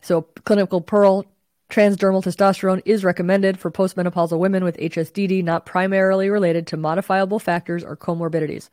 So, 0.01 0.21
clinical 0.21 0.81
pearl 0.81 1.25
transdermal 1.69 2.23
testosterone 2.23 2.81
is 2.85 3.03
recommended 3.03 3.59
for 3.59 3.69
postmenopausal 3.69 4.39
women 4.39 4.63
with 4.63 4.77
HSDD 4.77 5.43
not 5.43 5.65
primarily 5.65 6.29
related 6.29 6.65
to 6.67 6.77
modifiable 6.77 7.39
factors 7.39 7.83
or 7.83 7.97
comorbidities. 7.97 8.69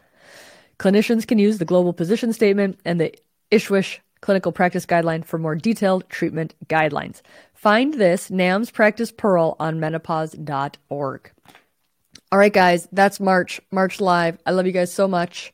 Clinicians 0.78 1.26
can 1.26 1.38
use 1.38 1.58
the 1.58 1.64
global 1.64 1.92
position 1.92 2.32
statement 2.32 2.78
and 2.84 3.00
the 3.00 3.14
ISSWSH 3.50 3.98
clinical 4.20 4.52
practice 4.52 4.86
guideline 4.86 5.24
for 5.24 5.38
more 5.38 5.54
detailed 5.54 6.08
treatment 6.08 6.54
guidelines. 6.66 7.20
Find 7.64 7.94
this 7.94 8.28
NAMS 8.28 8.70
Practice 8.70 9.10
Pearl 9.10 9.56
on 9.58 9.80
menopause.org. 9.80 11.32
All 12.30 12.38
right, 12.38 12.52
guys, 12.52 12.86
that's 12.92 13.18
March, 13.18 13.58
March 13.72 14.02
Live. 14.02 14.36
I 14.44 14.50
love 14.50 14.66
you 14.66 14.72
guys 14.72 14.92
so 14.92 15.08
much. 15.08 15.50